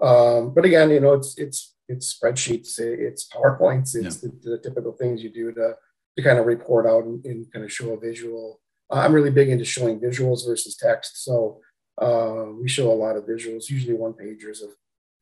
Um, 0.00 0.52
but 0.54 0.64
again, 0.64 0.90
you 0.90 1.00
know, 1.00 1.14
it's 1.14 1.36
it's 1.38 1.74
it's 1.88 2.18
spreadsheets, 2.18 2.78
it's 2.78 3.28
PowerPoints, 3.28 3.96
it's 3.96 4.22
yeah. 4.22 4.30
the, 4.42 4.50
the, 4.50 4.58
typical 4.58 4.92
things 4.92 5.22
you 5.22 5.30
do 5.30 5.52
to 5.52 5.74
to 6.16 6.22
kind 6.22 6.38
of 6.38 6.46
report 6.46 6.86
out 6.86 7.04
and, 7.04 7.24
and 7.24 7.50
kind 7.52 7.64
of 7.64 7.72
show 7.72 7.92
a 7.92 7.98
visual. 7.98 8.60
Uh, 8.90 9.00
I'm 9.00 9.12
really 9.12 9.30
big 9.30 9.48
into 9.48 9.64
showing 9.64 9.98
visuals 9.98 10.46
versus 10.46 10.76
text, 10.76 11.24
so 11.24 11.60
uh, 12.00 12.44
we 12.60 12.68
show 12.68 12.92
a 12.92 12.94
lot 12.94 13.16
of 13.16 13.24
visuals, 13.24 13.70
usually 13.70 13.94
one 13.94 14.12
pagers 14.12 14.62
of 14.62 14.70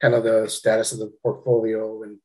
kind 0.01 0.15
of 0.15 0.25
the 0.25 0.47
status 0.49 0.93
of 0.93 0.99
the 0.99 1.13
portfolio 1.23 2.03
and 2.03 2.19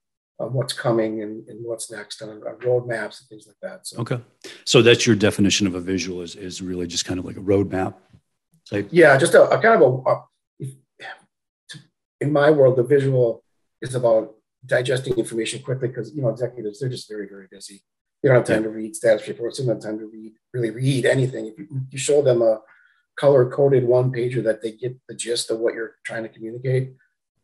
what's 0.48 0.74
coming 0.74 1.22
and, 1.22 1.48
and 1.48 1.64
what's 1.64 1.92
next 1.92 2.22
on, 2.22 2.30
on 2.30 2.56
roadmaps 2.60 3.20
and 3.20 3.30
things 3.30 3.48
like 3.48 3.58
that. 3.62 3.88
So 3.88 4.02
okay, 4.02 4.20
so 4.66 4.82
that's 4.82 5.06
your 5.06 5.16
definition 5.16 5.68
of 5.68 5.76
a 5.76 5.80
visual 5.80 6.22
is 6.22 6.36
is 6.36 6.62
really 6.62 6.88
just 6.88 7.06
kind 7.06 7.20
of 7.20 7.26
like 7.26 7.38
a 7.38 7.42
roadmap. 7.42 7.96
Type. 8.70 8.88
Yeah, 8.92 9.18
just 9.18 9.34
a, 9.34 9.50
a 9.50 9.62
kind 9.62 9.82
of 9.82 9.82
a, 9.82 10.10
a 10.10 10.24
in 12.22 12.32
my 12.32 12.52
world, 12.52 12.78
the 12.78 12.84
visual 12.84 13.44
is 13.82 13.96
about 13.96 14.36
digesting 14.66 15.16
information 15.16 15.62
quickly 15.62 15.88
because 15.88 16.14
you 16.14 16.22
know 16.22 16.30
executives 16.30 16.80
they're 16.80 16.90
just 16.90 17.10
very 17.10 17.28
very 17.28 17.48
busy. 17.52 17.82
They 18.22 18.30
don't 18.30 18.38
have 18.38 18.46
time 18.46 18.58
yeah. 18.58 18.70
to 18.70 18.70
read 18.70 18.96
status 18.96 19.28
reports. 19.28 19.58
They 19.58 19.66
don't 19.66 19.76
have 19.76 19.84
time 19.84 20.00
to 20.00 20.06
read 20.06 20.34
really 20.54 20.70
read 20.70 21.06
anything. 21.06 21.48
If 21.48 21.58
you, 21.58 21.68
you 21.90 21.98
show 21.98 22.22
them 22.22 22.42
a 22.42 22.60
color 23.20 23.50
coded 23.50 23.84
one 23.84 24.12
pager 24.12 24.44
that 24.44 24.62
they 24.62 24.72
get 24.72 24.96
the 25.10 25.16
gist 25.16 25.50
of 25.52 25.60
what 25.60 25.74
you're 25.74 25.96
trying 26.06 26.24
to 26.24 26.30
communicate, 26.30 26.94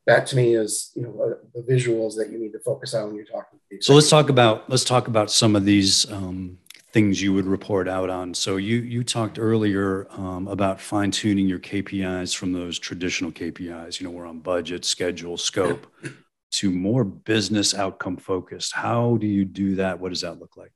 that 0.08 0.26
to 0.28 0.36
me 0.36 0.56
is 0.56 0.92
you 0.96 1.04
know 1.04 1.36
the 1.54 1.62
visuals 1.62 2.16
that 2.16 2.32
you 2.32 2.40
need 2.40 2.54
to 2.54 2.60
focus 2.60 2.94
on 2.94 3.08
when 3.08 3.16
you're 3.16 3.26
talking. 3.26 3.60
So 3.82 3.94
let's 3.94 4.10
talk 4.10 4.30
about 4.30 4.70
let's 4.70 4.84
talk 4.84 5.08
about 5.08 5.30
some 5.30 5.56
of 5.56 5.66
these 5.66 6.10
um, 6.12 6.58
things 6.92 7.22
you 7.22 7.34
would 7.34 7.46
report 7.46 7.88
out 7.88 8.10
on. 8.10 8.34
So 8.34 8.56
you 8.58 8.78
you 8.78 9.04
talked 9.04 9.38
earlier 9.38 10.08
um, 10.12 10.48
about 10.48 10.80
fine 10.82 11.12
tuning 11.12 11.48
your 11.48 11.60
KPIs 11.60 12.36
from 12.36 12.54
those 12.54 12.80
traditional 12.80 13.32
KPIs. 13.32 14.00
You 14.00 14.08
know, 14.08 14.12
we're 14.12 14.26
on 14.26 14.40
budget, 14.40 14.86
schedule, 14.86 15.38
scope, 15.38 15.86
to 16.52 16.72
more 16.72 17.04
business 17.04 17.76
outcome 17.76 18.18
focused. 18.18 18.74
How 18.74 19.18
do 19.18 19.28
you 19.28 19.46
do 19.46 19.76
that? 19.76 20.00
What 20.00 20.10
does 20.10 20.22
that 20.22 20.40
look 20.40 20.56
like? 20.56 20.72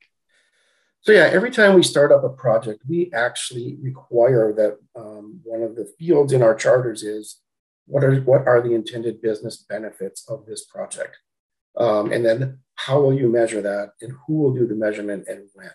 So 1.00 1.10
yeah, 1.10 1.28
every 1.32 1.50
time 1.50 1.74
we 1.74 1.82
start 1.82 2.12
up 2.12 2.22
a 2.22 2.28
project, 2.28 2.82
we 2.88 3.10
actually 3.12 3.76
require 3.82 4.52
that 4.52 4.78
um, 4.94 5.40
one 5.42 5.62
of 5.62 5.74
the 5.74 5.90
fields 5.98 6.32
in 6.32 6.42
our 6.42 6.54
charters 6.54 7.02
is 7.02 7.40
what 7.92 8.02
are 8.02 8.14
what 8.22 8.46
are 8.46 8.62
the 8.62 8.72
intended 8.72 9.20
business 9.20 9.58
benefits 9.68 10.24
of 10.26 10.46
this 10.46 10.64
project? 10.64 11.18
Um, 11.76 12.10
and 12.10 12.24
then 12.24 12.60
how 12.76 13.02
will 13.02 13.12
you 13.12 13.28
measure 13.28 13.60
that 13.60 13.92
and 14.00 14.14
who 14.26 14.38
will 14.38 14.54
do 14.54 14.66
the 14.66 14.74
measurement 14.74 15.28
and 15.28 15.48
when? 15.52 15.70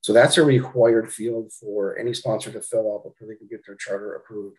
So 0.00 0.12
that's 0.12 0.38
a 0.38 0.44
required 0.44 1.12
field 1.12 1.52
for 1.52 1.96
any 1.98 2.14
sponsor 2.14 2.50
to 2.50 2.60
fill 2.60 2.92
out 2.92 3.04
before 3.04 3.28
they 3.28 3.36
can 3.36 3.46
get 3.46 3.64
their 3.64 3.76
charter 3.76 4.14
approved. 4.14 4.58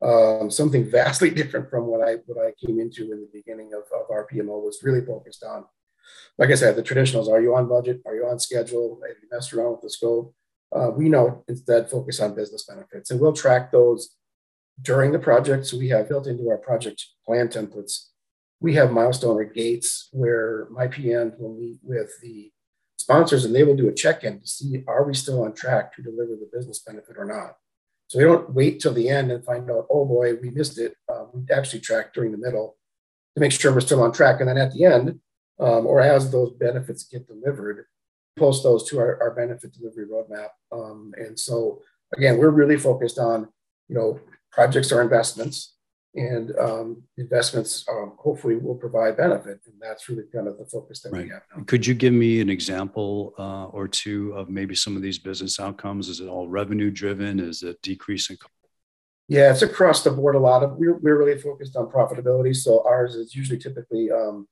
Um, 0.00 0.50
something 0.50 0.90
vastly 1.00 1.28
different 1.28 1.68
from 1.68 1.86
what 1.86 2.02
i 2.08 2.14
what 2.26 2.44
i 2.44 2.50
came 2.64 2.80
into 2.80 3.12
in 3.12 3.20
the 3.20 3.30
beginning 3.32 3.70
of, 3.74 3.82
of 3.96 4.10
our 4.10 4.26
pmo 4.26 4.56
was 4.68 4.82
really 4.82 5.04
focused 5.04 5.44
on 5.44 5.64
like 6.38 6.50
i 6.50 6.54
said 6.54 6.76
the 6.76 6.82
traditionals. 6.82 7.28
Are 7.28 7.42
you 7.42 7.54
on 7.54 7.68
budget? 7.68 8.00
Are 8.06 8.14
you 8.14 8.26
on 8.26 8.38
schedule? 8.38 8.98
Have 9.06 9.16
you 9.22 9.28
messed 9.30 9.52
around 9.52 9.72
with 9.72 9.82
the 9.82 9.90
scope? 9.90 10.34
Uh, 10.74 10.90
we 10.90 11.10
know 11.10 11.44
instead 11.46 11.90
focus 11.90 12.20
on 12.20 12.34
business 12.34 12.64
benefits 12.64 13.10
and 13.10 13.20
we'll 13.20 13.34
track 13.34 13.70
those 13.70 14.16
during 14.80 15.12
the 15.12 15.18
project. 15.18 15.66
So 15.66 15.78
we 15.78 15.88
have 15.90 16.08
built 16.08 16.26
into 16.26 16.48
our 16.48 16.58
project 16.58 17.04
plan 17.26 17.48
templates, 17.48 18.06
we 18.62 18.74
have 18.74 18.92
milestone 18.92 19.36
or 19.36 19.44
gates 19.44 20.08
where 20.12 20.68
my 20.70 20.86
PM 20.86 21.32
will 21.38 21.54
meet 21.54 21.80
with 21.82 22.12
the 22.22 22.52
sponsors 22.96 23.44
and 23.44 23.52
they 23.52 23.64
will 23.64 23.74
do 23.74 23.88
a 23.88 23.92
check-in 23.92 24.40
to 24.40 24.46
see 24.46 24.84
are 24.86 25.04
we 25.04 25.14
still 25.14 25.42
on 25.42 25.52
track 25.52 25.94
to 25.96 26.02
deliver 26.02 26.36
the 26.36 26.48
business 26.52 26.78
benefit 26.78 27.16
or 27.18 27.24
not. 27.24 27.56
So 28.06 28.18
we 28.18 28.24
don't 28.24 28.54
wait 28.54 28.78
till 28.78 28.92
the 28.92 29.08
end 29.08 29.32
and 29.32 29.44
find 29.44 29.68
out, 29.68 29.86
oh 29.90 30.04
boy, 30.04 30.36
we 30.36 30.50
missed 30.50 30.78
it. 30.78 30.94
Um, 31.12 31.30
we 31.34 31.42
actually 31.52 31.80
track 31.80 32.14
during 32.14 32.30
the 32.30 32.38
middle 32.38 32.76
to 33.34 33.40
make 33.40 33.50
sure 33.50 33.72
we're 33.72 33.80
still 33.80 34.02
on 34.02 34.12
track. 34.12 34.38
And 34.38 34.48
then 34.48 34.58
at 34.58 34.72
the 34.72 34.84
end, 34.84 35.18
um, 35.58 35.86
or 35.86 36.00
as 36.00 36.30
those 36.30 36.52
benefits 36.52 37.04
get 37.04 37.26
delivered, 37.26 37.86
post 38.38 38.62
those 38.62 38.88
to 38.90 38.98
our, 38.98 39.20
our 39.20 39.32
benefit 39.32 39.72
delivery 39.72 40.06
roadmap. 40.06 40.50
Um, 40.70 41.12
and 41.16 41.38
so 41.38 41.82
again, 42.16 42.38
we're 42.38 42.50
really 42.50 42.78
focused 42.78 43.18
on, 43.18 43.48
you 43.88 43.96
know, 43.96 44.20
projects 44.52 44.92
are 44.92 45.02
investments, 45.02 45.76
and 46.14 46.52
um, 46.58 47.02
investments 47.16 47.84
um, 47.90 48.12
hopefully 48.18 48.56
will 48.56 48.74
provide 48.74 49.16
benefit. 49.16 49.60
And 49.66 49.74
that's 49.80 50.08
really 50.08 50.24
kind 50.32 50.46
of 50.46 50.58
the 50.58 50.66
focus 50.66 51.00
that 51.00 51.12
right. 51.12 51.24
we 51.24 51.30
have 51.30 51.42
now. 51.56 51.64
Could 51.64 51.86
you 51.86 51.94
give 51.94 52.12
me 52.12 52.40
an 52.40 52.50
example 52.50 53.34
uh, 53.38 53.66
or 53.66 53.88
two 53.88 54.32
of 54.34 54.50
maybe 54.50 54.74
some 54.74 54.94
of 54.94 55.02
these 55.02 55.18
business 55.18 55.58
outcomes? 55.58 56.08
Is 56.08 56.20
it 56.20 56.28
all 56.28 56.48
revenue 56.48 56.90
driven? 56.90 57.40
Is 57.40 57.62
it 57.62 57.80
decreasing? 57.82 58.36
Yeah, 59.28 59.50
it's 59.50 59.62
across 59.62 60.04
the 60.04 60.10
board. 60.10 60.34
A 60.34 60.38
lot 60.38 60.62
of 60.62 60.76
we're 60.76 60.98
we're 60.98 61.16
really 61.16 61.40
focused 61.40 61.76
on 61.76 61.86
profitability. 61.86 62.54
So 62.54 62.84
ours 62.86 63.14
is 63.14 63.34
usually 63.34 63.58
typically, 63.58 64.10
um, 64.10 64.46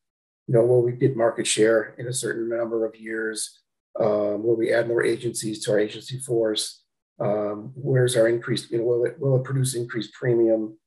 you 0.47 0.55
know, 0.55 0.65
where 0.65 0.79
we 0.79 0.93
get 0.93 1.17
market 1.17 1.47
share 1.47 1.95
in 1.99 2.07
a 2.07 2.13
certain 2.13 2.49
number 2.49 2.87
of 2.87 2.97
years, 2.97 3.61
um, 4.01 4.43
where 4.43 4.57
we 4.57 4.73
add 4.73 4.89
more 4.89 5.05
agencies 5.05 5.63
to 5.65 5.73
our 5.73 5.79
agency 5.79 6.19
force. 6.19 6.83
Um, 7.21 7.73
where's 7.75 8.17
our 8.17 8.29
increased? 8.29 8.71
You 8.71 8.79
know, 8.79 8.85
will 8.85 9.05
it 9.05 9.21
will 9.21 9.37
it 9.37 9.45
produce 9.45 9.75
increased 9.75 10.13
premium? 10.15 10.79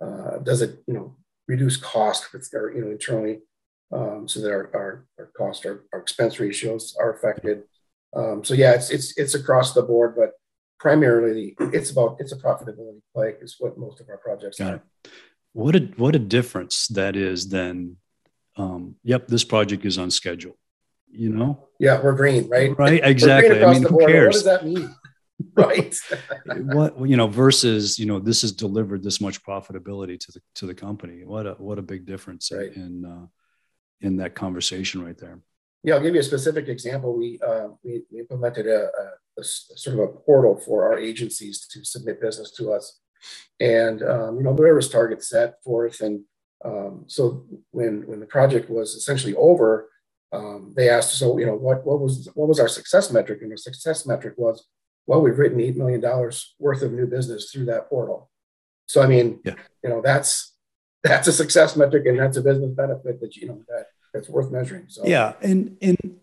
Uh, 0.00 0.38
does 0.38 0.62
it 0.62 0.82
you 0.86 0.94
know 0.94 1.16
reduce 1.46 1.76
cost 1.76 2.32
with 2.32 2.48
our 2.54 2.72
you 2.72 2.82
know 2.82 2.90
internally, 2.90 3.40
um, 3.92 4.26
so 4.28 4.40
that 4.40 4.50
our 4.50 4.70
our, 4.74 5.06
our 5.18 5.30
cost 5.36 5.64
our, 5.64 5.84
our 5.92 6.00
expense 6.00 6.40
ratios 6.40 6.96
are 6.98 7.12
affected. 7.12 7.62
Um, 8.14 8.44
so 8.44 8.54
yeah, 8.54 8.72
it's 8.72 8.90
it's 8.90 9.16
it's 9.16 9.34
across 9.34 9.74
the 9.74 9.82
board, 9.82 10.14
but 10.16 10.32
primarily 10.78 11.54
it's 11.60 11.90
about 11.90 12.16
it's 12.18 12.32
a 12.32 12.36
profitability 12.36 13.00
play 13.14 13.34
is 13.40 13.56
what 13.58 13.78
most 13.78 14.00
of 14.00 14.08
our 14.08 14.18
projects 14.18 14.58
Got 14.58 14.72
are. 14.72 14.76
It. 14.76 15.10
What 15.52 15.76
a 15.76 15.80
what 15.96 16.14
a 16.14 16.18
difference 16.18 16.88
that 16.88 17.16
is 17.16 17.48
then. 17.48 17.96
Um, 18.56 18.96
yep, 19.04 19.28
this 19.28 19.44
project 19.44 19.84
is 19.84 19.98
on 19.98 20.10
schedule. 20.10 20.56
You 21.10 21.30
know. 21.30 21.68
Yeah, 21.78 22.00
we're 22.02 22.14
green, 22.14 22.48
right? 22.48 22.76
Right, 22.76 23.00
exactly. 23.04 23.62
I 23.62 23.72
mean, 23.72 23.82
who 23.82 23.98
cares? 24.06 24.26
What 24.26 24.32
does 24.32 24.44
that 24.44 24.66
mean? 24.66 24.94
right. 25.56 25.96
what 26.46 27.08
you 27.08 27.16
know 27.16 27.26
versus 27.26 27.98
you 27.98 28.06
know 28.06 28.18
this 28.18 28.42
has 28.42 28.52
delivered 28.52 29.02
this 29.02 29.20
much 29.20 29.42
profitability 29.42 30.18
to 30.20 30.32
the 30.32 30.40
to 30.56 30.66
the 30.66 30.74
company. 30.74 31.24
What 31.24 31.46
a 31.46 31.52
what 31.52 31.78
a 31.78 31.82
big 31.82 32.06
difference 32.06 32.52
right. 32.52 32.74
in 32.74 33.04
uh, 33.04 33.26
in 34.00 34.16
that 34.16 34.34
conversation 34.34 35.04
right 35.04 35.16
there. 35.16 35.40
Yeah, 35.82 35.94
I'll 35.94 36.02
give 36.02 36.14
you 36.14 36.20
a 36.20 36.24
specific 36.24 36.68
example. 36.68 37.16
We 37.16 37.38
uh, 37.46 37.68
we, 37.82 38.02
we 38.10 38.20
implemented 38.20 38.66
a, 38.66 38.86
a, 38.86 39.40
a, 39.40 39.44
sort 39.44 39.98
of 39.98 40.00
a 40.00 40.08
portal 40.08 40.56
for 40.56 40.84
our 40.84 40.98
agencies 40.98 41.66
to 41.68 41.84
submit 41.84 42.20
business 42.20 42.50
to 42.52 42.72
us, 42.72 43.00
and 43.60 44.02
um, 44.02 44.36
you 44.36 44.42
know 44.42 44.54
there 44.54 44.74
was 44.74 44.88
targets 44.88 45.28
set 45.28 45.62
forth, 45.62 46.00
and 46.00 46.22
um, 46.64 47.04
so 47.06 47.46
when 47.70 48.02
when 48.06 48.20
the 48.20 48.26
project 48.26 48.68
was 48.68 48.94
essentially 48.94 49.34
over, 49.36 49.88
um, 50.32 50.74
they 50.76 50.88
asked, 50.88 51.14
so 51.14 51.38
you 51.38 51.46
know 51.46 51.54
what 51.54 51.86
what 51.86 52.00
was 52.00 52.28
what 52.34 52.48
was 52.48 52.58
our 52.58 52.68
success 52.68 53.12
metric, 53.12 53.40
and 53.42 53.52
the 53.52 53.58
success 53.58 54.06
metric 54.06 54.34
was, 54.36 54.66
well, 55.06 55.20
we've 55.20 55.38
written 55.38 55.60
eight 55.60 55.76
million 55.76 56.00
dollars 56.00 56.54
worth 56.58 56.82
of 56.82 56.92
new 56.92 57.06
business 57.06 57.50
through 57.50 57.66
that 57.66 57.88
portal. 57.88 58.30
So 58.86 59.02
I 59.02 59.06
mean, 59.06 59.40
yeah. 59.44 59.54
you 59.82 59.90
know 59.90 60.00
that's 60.02 60.54
that's 61.02 61.28
a 61.28 61.32
success 61.32 61.76
metric, 61.76 62.06
and 62.06 62.18
that's 62.18 62.36
a 62.36 62.42
business 62.42 62.70
benefit 62.70 63.20
that 63.20 63.36
you 63.36 63.48
know 63.48 63.62
that 63.68 63.86
it's 64.14 64.28
worth 64.28 64.50
measuring. 64.50 64.86
So 64.88 65.06
yeah, 65.06 65.34
and 65.42 65.76
and 65.80 66.16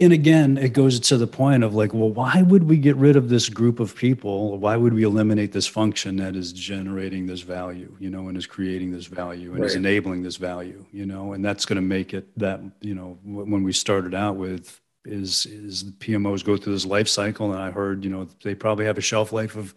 and 0.00 0.12
again, 0.12 0.58
it 0.58 0.72
goes 0.72 0.98
to 1.00 1.16
the 1.16 1.26
point 1.26 1.64
of 1.64 1.74
like, 1.74 1.92
well, 1.92 2.10
why 2.10 2.42
would 2.42 2.64
we 2.64 2.76
get 2.78 2.96
rid 2.96 3.16
of 3.16 3.28
this 3.28 3.48
group 3.48 3.78
of 3.78 3.94
people? 3.94 4.58
Why 4.58 4.76
would 4.76 4.94
we 4.94 5.02
eliminate 5.02 5.52
this 5.52 5.66
function 5.66 6.16
that 6.16 6.34
is 6.34 6.52
generating 6.52 7.26
this 7.26 7.42
value, 7.42 7.94
you 7.98 8.10
know, 8.10 8.28
and 8.28 8.36
is 8.36 8.46
creating 8.46 8.92
this 8.92 9.06
value 9.06 9.52
and 9.52 9.60
right. 9.60 9.66
is 9.66 9.74
enabling 9.74 10.22
this 10.22 10.36
value, 10.36 10.84
you 10.92 11.06
know, 11.06 11.34
and 11.34 11.44
that's 11.44 11.66
going 11.66 11.76
to 11.76 11.82
make 11.82 12.14
it 12.14 12.26
that, 12.38 12.60
you 12.80 12.94
know, 12.94 13.18
when 13.22 13.62
we 13.62 13.72
started 13.72 14.14
out 14.14 14.36
with 14.36 14.80
is 15.04 15.46
is 15.46 15.84
the 15.86 15.92
PMOs 15.92 16.44
go 16.44 16.56
through 16.56 16.74
this 16.74 16.86
life 16.86 17.08
cycle, 17.08 17.52
and 17.52 17.60
I 17.60 17.70
heard, 17.70 18.04
you 18.04 18.10
know, 18.10 18.28
they 18.42 18.54
probably 18.54 18.84
have 18.84 18.98
a 18.98 19.02
shelf 19.02 19.32
life 19.32 19.56
of, 19.56 19.74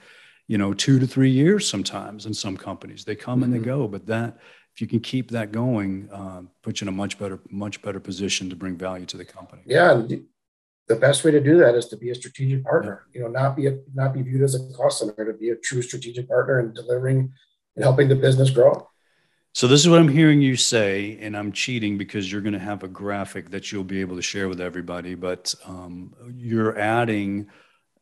you 0.48 0.58
know, 0.58 0.74
two 0.74 1.00
to 1.00 1.08
three 1.08 1.32
years 1.32 1.68
sometimes 1.68 2.26
in 2.26 2.34
some 2.34 2.58
companies. 2.58 3.06
They 3.06 3.16
come 3.16 3.36
mm-hmm. 3.36 3.44
and 3.44 3.54
they 3.54 3.58
mm-hmm. 3.58 3.82
go, 3.82 3.88
but 3.88 4.06
that 4.08 4.38
if 4.74 4.82
you 4.82 4.88
can 4.88 5.00
keep 5.00 5.32
that 5.32 5.52
going, 5.52 6.10
uh, 6.12 6.42
put 6.62 6.82
you 6.82 6.86
in 6.86 6.90
a 6.90 6.92
much 6.92 7.18
better, 7.18 7.40
much 7.50 7.82
better 7.82 8.00
position 8.00 8.50
to 8.50 8.56
bring 8.56 8.76
value 8.76 9.06
to 9.06 9.18
the 9.18 9.26
company. 9.26 9.62
Yeah, 9.66 10.02
the 10.88 10.96
best 10.96 11.24
way 11.24 11.32
to 11.32 11.40
do 11.40 11.58
that 11.58 11.76
is 11.76 11.88
to 11.88 11.98
be 11.98 12.10
a 12.10 12.16
strategic 12.16 12.64
partner. 12.64 13.06
Yeah. 13.14 13.20
You 13.20 13.26
know, 13.26 13.32
not 13.32 13.56
be 13.56 13.68
a, 13.68 13.80
not 13.94 14.14
be 14.14 14.22
viewed 14.22 14.44
as 14.44 14.54
a 14.54 14.74
cost 14.74 15.00
center, 15.00 15.26
to 15.26 15.38
be 15.38 15.50
a 15.50 15.56
true 15.56 15.82
strategic 15.82 16.28
partner 16.28 16.60
and 16.60 16.76
delivering 16.76 17.32
and 17.76 17.84
helping 17.84 18.10
the 18.10 18.16
business 18.16 18.50
grow. 18.50 18.88
So 19.56 19.70
this 19.70 19.80
is 19.80 19.88
what 19.88 20.02
I'm 20.02 20.10
hearing 20.10 20.42
you 20.42 20.58
say, 20.58 21.18
and 21.22 21.38
I'm 21.38 21.54
cheating 21.54 21.98
because 21.98 22.30
you're 22.30 22.42
going 22.42 22.52
to 22.52 22.60
have 22.60 22.84
a 22.84 22.90
graphic 22.90 23.52
that 23.52 23.72
you'll 23.72 23.86
be 23.86 24.02
able 24.02 24.18
to 24.18 24.22
share 24.22 24.50
with 24.50 24.60
everybody. 24.60 25.16
But 25.16 25.56
um, 25.64 26.14
you're 26.36 26.78
adding 26.78 27.48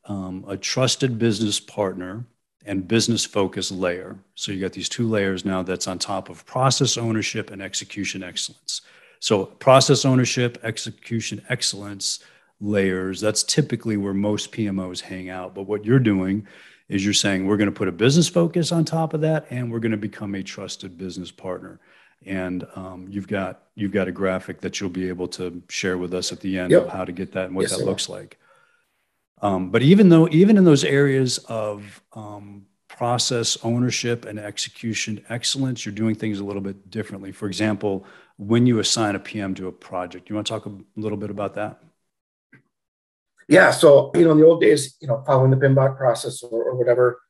um, 0.05 0.45
a 0.47 0.57
trusted 0.57 1.19
business 1.19 1.59
partner 1.59 2.25
and 2.65 2.87
business 2.87 3.23
focus 3.23 3.71
layer. 3.71 4.17
So 4.33 4.51
you 4.51 4.59
got 4.59 4.73
these 4.73 4.89
two 4.89 5.07
layers 5.07 5.45
now 5.45 5.61
that's 5.61 5.87
on 5.87 5.99
top 5.99 6.27
of 6.27 6.43
process 6.47 6.97
ownership 6.97 7.51
and 7.51 7.61
execution 7.61 8.23
excellence. 8.23 8.81
So 9.19 9.45
process 9.45 10.05
ownership, 10.05 10.57
execution 10.63 11.45
excellence 11.49 12.17
layers, 12.61 13.21
that's 13.21 13.43
typically 13.43 13.97
where 13.97 14.15
most 14.15 14.51
PMOs 14.51 15.01
hang 15.01 15.29
out. 15.29 15.53
But 15.53 15.67
what 15.67 15.85
you're 15.85 15.99
doing 15.99 16.47
is 16.89 17.03
you're 17.03 17.13
saying 17.13 17.47
we're 17.47 17.57
going 17.57 17.69
to 17.69 17.75
put 17.75 17.87
a 17.87 17.91
business 17.91 18.27
focus 18.27 18.71
on 18.71 18.85
top 18.85 19.13
of 19.13 19.21
that 19.21 19.45
and 19.49 19.71
we're 19.71 19.79
going 19.79 19.91
to 19.91 19.97
become 19.97 20.35
a 20.35 20.43
trusted 20.43 20.97
business 20.97 21.31
partner. 21.31 21.79
And 22.25 22.65
um, 22.75 23.07
you've 23.09 23.27
got 23.27 23.63
you've 23.75 23.91
got 23.91 24.07
a 24.07 24.11
graphic 24.11 24.61
that 24.61 24.79
you'll 24.79 24.89
be 24.89 25.09
able 25.09 25.27
to 25.29 25.61
share 25.69 25.97
with 25.97 26.13
us 26.13 26.31
at 26.31 26.39
the 26.39 26.57
end 26.57 26.71
yep. 26.71 26.83
of 26.83 26.89
how 26.89 27.03
to 27.03 27.11
get 27.11 27.33
that 27.33 27.47
and 27.47 27.55
what 27.55 27.63
yes, 27.63 27.77
that 27.77 27.85
looks 27.85 28.07
like. 28.07 28.37
Um, 29.41 29.71
but 29.71 29.81
even 29.81 30.07
though, 30.07 30.29
even 30.29 30.57
in 30.57 30.63
those 30.63 30.85
areas 30.85 31.37
of 31.49 32.01
um, 32.13 32.65
process 32.87 33.57
ownership 33.63 34.23
and 34.23 34.39
execution 34.39 35.23
excellence, 35.27 35.85
you're 35.85 35.93
doing 35.93 36.15
things 36.15 36.39
a 36.39 36.43
little 36.45 36.61
bit 36.61 36.89
differently. 36.89 37.33
For 37.33 37.47
example, 37.47 38.05
when 38.37 38.65
you 38.65 38.79
assign 38.79 39.15
a 39.15 39.19
PM 39.19 39.53
to 39.55 39.67
a 39.67 39.71
project, 39.71 40.29
you 40.29 40.35
want 40.35 40.47
to 40.47 40.53
talk 40.53 40.65
a 40.65 40.71
little 40.95 41.17
bit 41.17 41.29
about 41.29 41.55
that? 41.55 41.83
Yeah. 43.47 43.71
So, 43.71 44.11
you 44.15 44.23
know, 44.23 44.31
in 44.31 44.37
the 44.37 44.45
old 44.45 44.61
days, 44.61 44.95
you 45.01 45.07
know, 45.07 45.23
following 45.25 45.51
the 45.51 45.57
PMBOK 45.57 45.97
process 45.97 46.43
or, 46.43 46.63
or 46.63 46.75
whatever, 46.75 47.21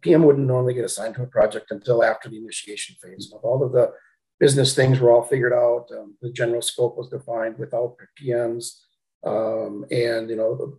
PM 0.00 0.22
wouldn't 0.22 0.46
normally 0.46 0.74
get 0.74 0.84
assigned 0.84 1.14
to 1.16 1.22
a 1.22 1.26
project 1.26 1.70
until 1.70 2.04
after 2.04 2.28
the 2.28 2.38
initiation 2.38 2.96
phase. 3.02 3.32
All 3.42 3.62
of 3.64 3.72
the 3.72 3.92
business 4.38 4.74
things 4.74 5.00
were 5.00 5.10
all 5.10 5.22
figured 5.22 5.52
out. 5.52 5.88
Um, 5.96 6.16
the 6.22 6.30
general 6.30 6.62
scope 6.62 6.96
was 6.96 7.08
defined 7.08 7.58
without 7.58 7.96
PMs. 8.20 8.80
Um, 9.26 9.84
and, 9.90 10.30
you 10.30 10.36
know, 10.36 10.78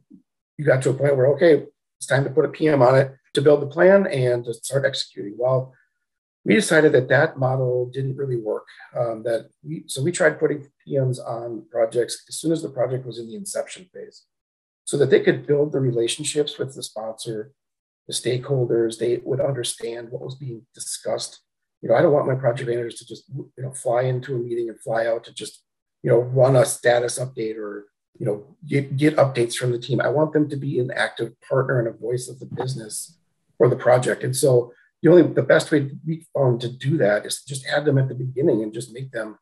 you 0.58 0.66
got 0.66 0.82
to 0.84 0.92
a 0.92 0.94
point 0.94 1.18
where, 1.18 1.28
okay, 1.34 1.66
it's 1.98 2.08
time 2.08 2.24
to 2.24 2.30
put 2.30 2.46
a 2.46 2.50
PM 2.50 2.82
on 2.82 2.98
it 2.98 3.14
to 3.34 3.42
build 3.42 3.62
the 3.62 3.68
plan 3.68 4.08
and 4.08 4.46
to 4.46 4.54
start 4.54 4.86
executing. 4.86 5.36
Well, 5.38 5.74
we 6.46 6.56
decided 6.56 6.94
that 6.94 7.10
that 7.10 7.38
model 7.38 7.90
didn't 7.94 8.16
really 8.16 8.38
work. 8.38 8.66
Um, 8.98 9.24
that 9.24 9.50
we, 9.62 9.84
so 9.88 10.02
we 10.02 10.12
tried 10.12 10.40
putting 10.40 10.68
PMs 10.88 11.20
on 11.20 11.66
projects 11.70 12.24
as 12.30 12.38
soon 12.38 12.52
as 12.52 12.62
the 12.62 12.70
project 12.70 13.06
was 13.06 13.20
in 13.20 13.28
the 13.28 13.36
inception 13.36 13.90
phase, 13.94 14.26
so 14.90 14.98
that 14.98 15.12
they 15.12 15.20
could 15.20 15.46
build 15.46 15.72
the 15.72 15.80
relationships 15.80 16.58
with 16.58 16.74
the 16.74 16.82
sponsor, 16.82 17.52
the 18.08 18.14
stakeholders. 18.14 18.98
They 18.98 19.18
would 19.24 19.40
understand 19.40 20.10
what 20.10 20.24
was 20.24 20.34
being 20.34 20.66
discussed. 20.74 21.42
You 21.84 21.90
know, 21.90 21.96
I 21.96 22.02
don't 22.02 22.12
want 22.12 22.26
my 22.26 22.34
project 22.34 22.68
managers 22.68 22.96
to 22.96 23.06
just 23.06 23.26
you 23.30 23.64
know 23.64 23.72
fly 23.72 24.02
into 24.04 24.34
a 24.36 24.40
meeting 24.40 24.68
and 24.68 24.82
fly 24.82 25.06
out 25.06 25.26
to 25.26 25.34
just 25.34 25.62
you 26.02 26.10
know 26.10 26.18
run 26.18 26.56
a 26.56 26.66
status 26.66 27.20
update 27.20 27.58
or 27.58 27.86
you 28.18 28.26
know, 28.26 28.44
get, 28.68 28.98
get 28.98 29.16
updates 29.16 29.56
from 29.56 29.72
the 29.72 29.80
team. 29.80 30.02
I 30.02 30.10
want 30.10 30.34
them 30.34 30.50
to 30.50 30.58
be 30.58 30.80
an 30.80 30.92
active 30.92 31.34
partner 31.48 31.80
and 31.80 31.88
a 31.88 31.92
voice 31.92 32.28
of 32.28 32.40
the 32.40 32.48
business 32.48 33.18
or 33.60 33.70
the 33.70 33.76
project. 33.76 34.24
And 34.24 34.36
so 34.36 34.74
the 35.04 35.10
only 35.10 35.22
the 35.22 35.44
best 35.44 35.72
way 35.72 35.90
we 36.06 36.26
found 36.36 36.60
to 36.62 36.70
do 36.70 36.98
that 36.98 37.26
is 37.28 37.44
just 37.44 37.66
add 37.68 37.86
them 37.86 37.98
at 37.98 38.10
the 38.10 38.16
beginning 38.16 38.64
and 38.64 38.74
just 38.74 38.92
make 38.92 39.12
them 39.12 39.38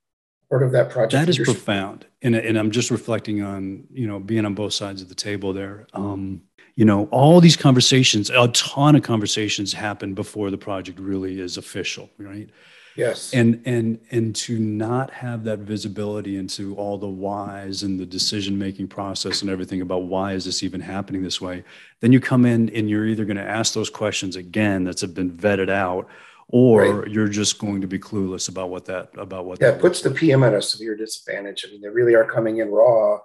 part 0.50 0.64
of 0.64 0.72
that 0.72 0.90
project. 0.90 1.12
That 1.12 1.30
is 1.30 1.38
profound. 1.38 2.06
And, 2.22 2.36
and 2.36 2.58
I'm 2.58 2.72
just 2.72 2.92
reflecting 2.92 3.42
on, 3.42 3.86
you 3.92 4.08
know, 4.08 4.20
being 4.20 4.46
on 4.46 4.54
both 4.54 4.74
sides 4.74 5.02
of 5.02 5.10
the 5.10 5.16
table 5.16 5.54
there. 5.54 5.88
Um, 5.94 6.42
you 6.76 6.86
know, 6.86 7.08
all 7.12 7.42
these 7.42 7.58
conversations, 7.58 8.30
a 8.30 8.48
ton 8.50 8.96
of 8.96 9.02
conversations 9.02 9.74
happen 9.74 10.14
before 10.14 10.52
the 10.52 10.58
project 10.58 11.00
really 11.00 11.40
is 11.42 11.58
official, 11.58 12.10
right? 12.18 12.50
Yes. 12.96 13.32
And 13.34 13.62
and 13.66 14.00
and 14.10 14.36
to 14.38 14.58
not 14.58 15.12
have 15.12 15.44
that 15.44 15.60
visibility 15.60 16.36
into 16.38 16.76
all 16.76 16.98
the 16.98 17.08
whys 17.08 17.84
and 17.84 18.00
the 18.00 18.06
decision 18.08 18.58
making 18.58 18.88
process 18.88 19.42
and 19.42 19.52
everything 19.52 19.82
about 19.82 20.04
why 20.04 20.34
is 20.34 20.46
this 20.46 20.64
even 20.64 20.82
happening 20.82 21.22
this 21.22 21.40
way, 21.40 21.64
then 22.00 22.12
you 22.12 22.20
come 22.20 22.46
in 22.46 22.70
and 22.70 22.90
you're 22.90 23.06
either 23.06 23.24
going 23.24 23.38
to 23.38 23.44
ask 23.44 23.74
those 23.74 23.92
questions 23.92 24.36
again 24.36 24.84
that's 24.84 25.02
have 25.02 25.14
been 25.14 25.32
vetted 25.32 25.70
out, 25.70 26.08
or 26.50 27.02
right. 27.02 27.12
you're 27.12 27.28
just 27.28 27.60
going 27.60 27.82
to 27.82 27.88
be 27.88 28.00
clueless 28.00 28.48
about 28.50 28.70
what 28.70 28.86
that 28.86 29.10
about 29.18 29.46
what 29.46 29.60
that 29.60 29.80
puts 29.80 30.02
the 30.02 30.12
PM 30.12 30.44
at 30.44 30.54
a 30.54 30.62
severe 30.62 30.96
disadvantage. 30.96 31.66
I 31.68 31.72
mean, 31.72 31.82
they 31.82 31.90
really 31.90 32.16
are 32.16 32.26
coming 32.26 32.58
in 32.58 32.70
raw. 32.70 33.20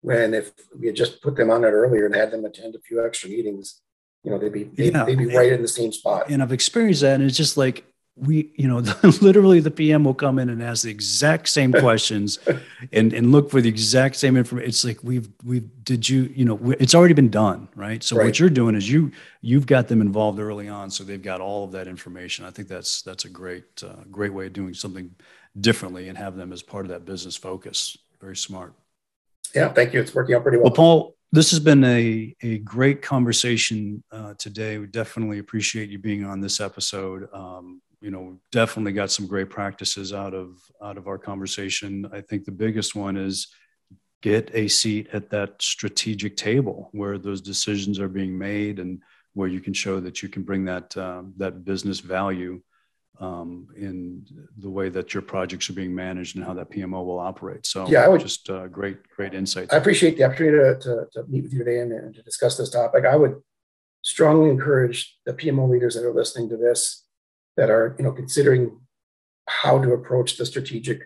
When 0.00 0.34
if 0.34 0.52
we 0.78 0.88
had 0.88 0.96
just 0.96 1.22
put 1.22 1.36
them 1.36 1.50
on 1.50 1.64
it 1.64 1.68
earlier 1.68 2.06
and 2.06 2.14
had 2.14 2.30
them 2.30 2.44
attend 2.44 2.74
a 2.74 2.80
few 2.80 3.04
extra 3.04 3.30
meetings, 3.30 3.80
you 4.22 4.30
know, 4.30 4.38
they'd 4.38 4.52
be 4.52 4.64
they'd, 4.64 4.92
yeah. 4.92 5.04
they'd 5.04 5.16
be 5.16 5.34
right 5.34 5.52
in 5.52 5.62
the 5.62 5.68
same 5.68 5.92
spot. 5.92 6.28
And 6.28 6.42
I've 6.42 6.52
experienced 6.52 7.02
that, 7.02 7.14
and 7.14 7.24
it's 7.24 7.36
just 7.36 7.56
like 7.56 7.86
we 8.16 8.52
you 8.54 8.68
know 8.68 8.78
literally 9.20 9.58
the 9.58 9.70
pm 9.70 10.04
will 10.04 10.14
come 10.14 10.38
in 10.38 10.48
and 10.48 10.62
ask 10.62 10.84
the 10.84 10.90
exact 10.90 11.48
same 11.48 11.72
questions 11.80 12.38
and 12.92 13.12
and 13.12 13.32
look 13.32 13.50
for 13.50 13.60
the 13.60 13.68
exact 13.68 14.14
same 14.16 14.36
information 14.36 14.68
it's 14.68 14.84
like 14.84 15.02
we've 15.02 15.28
we've 15.44 15.68
did 15.84 16.08
you 16.08 16.32
you 16.34 16.44
know 16.44 16.58
it's 16.78 16.94
already 16.94 17.14
been 17.14 17.30
done 17.30 17.68
right 17.74 18.02
so 18.02 18.16
right. 18.16 18.26
what 18.26 18.38
you're 18.38 18.48
doing 18.48 18.74
is 18.74 18.88
you 18.88 19.10
you've 19.40 19.66
got 19.66 19.88
them 19.88 20.00
involved 20.00 20.38
early 20.38 20.68
on 20.68 20.90
so 20.90 21.02
they've 21.02 21.22
got 21.22 21.40
all 21.40 21.64
of 21.64 21.72
that 21.72 21.88
information 21.88 22.44
i 22.44 22.50
think 22.50 22.68
that's 22.68 23.02
that's 23.02 23.24
a 23.24 23.28
great 23.28 23.82
uh, 23.82 24.04
great 24.10 24.32
way 24.32 24.46
of 24.46 24.52
doing 24.52 24.74
something 24.74 25.12
differently 25.60 26.08
and 26.08 26.16
have 26.16 26.36
them 26.36 26.52
as 26.52 26.62
part 26.62 26.84
of 26.84 26.90
that 26.90 27.04
business 27.04 27.36
focus 27.36 27.96
very 28.20 28.36
smart 28.36 28.74
yeah 29.54 29.68
thank 29.68 29.92
you 29.92 30.00
it's 30.00 30.14
working 30.14 30.36
out 30.36 30.42
pretty 30.42 30.58
well 30.58 30.64
well 30.64 30.74
paul 30.74 31.14
this 31.32 31.50
has 31.50 31.58
been 31.58 31.82
a, 31.82 32.32
a 32.42 32.58
great 32.58 33.02
conversation 33.02 34.04
uh, 34.12 34.34
today. 34.34 34.78
We 34.78 34.86
definitely 34.86 35.40
appreciate 35.40 35.90
you 35.90 35.98
being 35.98 36.24
on 36.24 36.40
this 36.40 36.60
episode. 36.60 37.28
Um, 37.32 37.82
you 38.04 38.10
know, 38.10 38.38
definitely 38.52 38.92
got 38.92 39.10
some 39.10 39.26
great 39.26 39.48
practices 39.48 40.12
out 40.12 40.34
of 40.34 40.58
out 40.82 40.98
of 40.98 41.08
our 41.08 41.16
conversation. 41.16 42.06
I 42.12 42.20
think 42.20 42.44
the 42.44 42.52
biggest 42.52 42.94
one 42.94 43.16
is 43.16 43.48
get 44.20 44.50
a 44.52 44.68
seat 44.68 45.08
at 45.14 45.30
that 45.30 45.62
strategic 45.62 46.36
table 46.36 46.90
where 46.92 47.16
those 47.16 47.40
decisions 47.40 47.98
are 47.98 48.08
being 48.08 48.36
made 48.36 48.78
and 48.78 49.00
where 49.32 49.48
you 49.48 49.60
can 49.60 49.72
show 49.72 50.00
that 50.00 50.22
you 50.22 50.28
can 50.28 50.42
bring 50.42 50.66
that 50.66 50.94
uh, 50.98 51.22
that 51.38 51.64
business 51.64 52.00
value 52.00 52.60
um, 53.20 53.68
in 53.74 54.26
the 54.58 54.68
way 54.68 54.90
that 54.90 55.14
your 55.14 55.22
projects 55.22 55.70
are 55.70 55.74
being 55.74 55.94
managed 55.94 56.36
and 56.36 56.44
how 56.44 56.52
that 56.52 56.70
PMO 56.70 57.06
will 57.06 57.18
operate. 57.18 57.64
So 57.64 57.88
yeah, 57.88 58.04
I 58.04 58.08
would 58.08 58.20
just 58.20 58.50
uh, 58.50 58.66
great, 58.66 58.98
great 59.16 59.32
insights. 59.32 59.72
I 59.72 59.78
appreciate 59.78 60.18
the 60.18 60.24
opportunity 60.24 60.58
to, 60.58 60.78
to, 60.80 61.06
to, 61.12 61.24
meet 61.26 61.44
with 61.44 61.54
you 61.54 61.60
today 61.60 61.78
and, 61.78 61.92
and, 61.92 62.14
to 62.16 62.22
discuss 62.22 62.58
this 62.58 62.70
topic. 62.70 63.04
I 63.06 63.16
would 63.16 63.40
strongly 64.02 64.50
encourage 64.50 65.16
the 65.24 65.32
PMO 65.32 65.70
leaders 65.70 65.94
that 65.94 66.04
are 66.04 66.12
listening 66.12 66.48
to 66.50 66.56
this, 66.56 67.03
that 67.56 67.70
are 67.70 67.94
you 67.98 68.04
know 68.04 68.12
considering 68.12 68.80
how 69.46 69.80
to 69.80 69.92
approach 69.92 70.36
the 70.36 70.46
strategic 70.46 71.02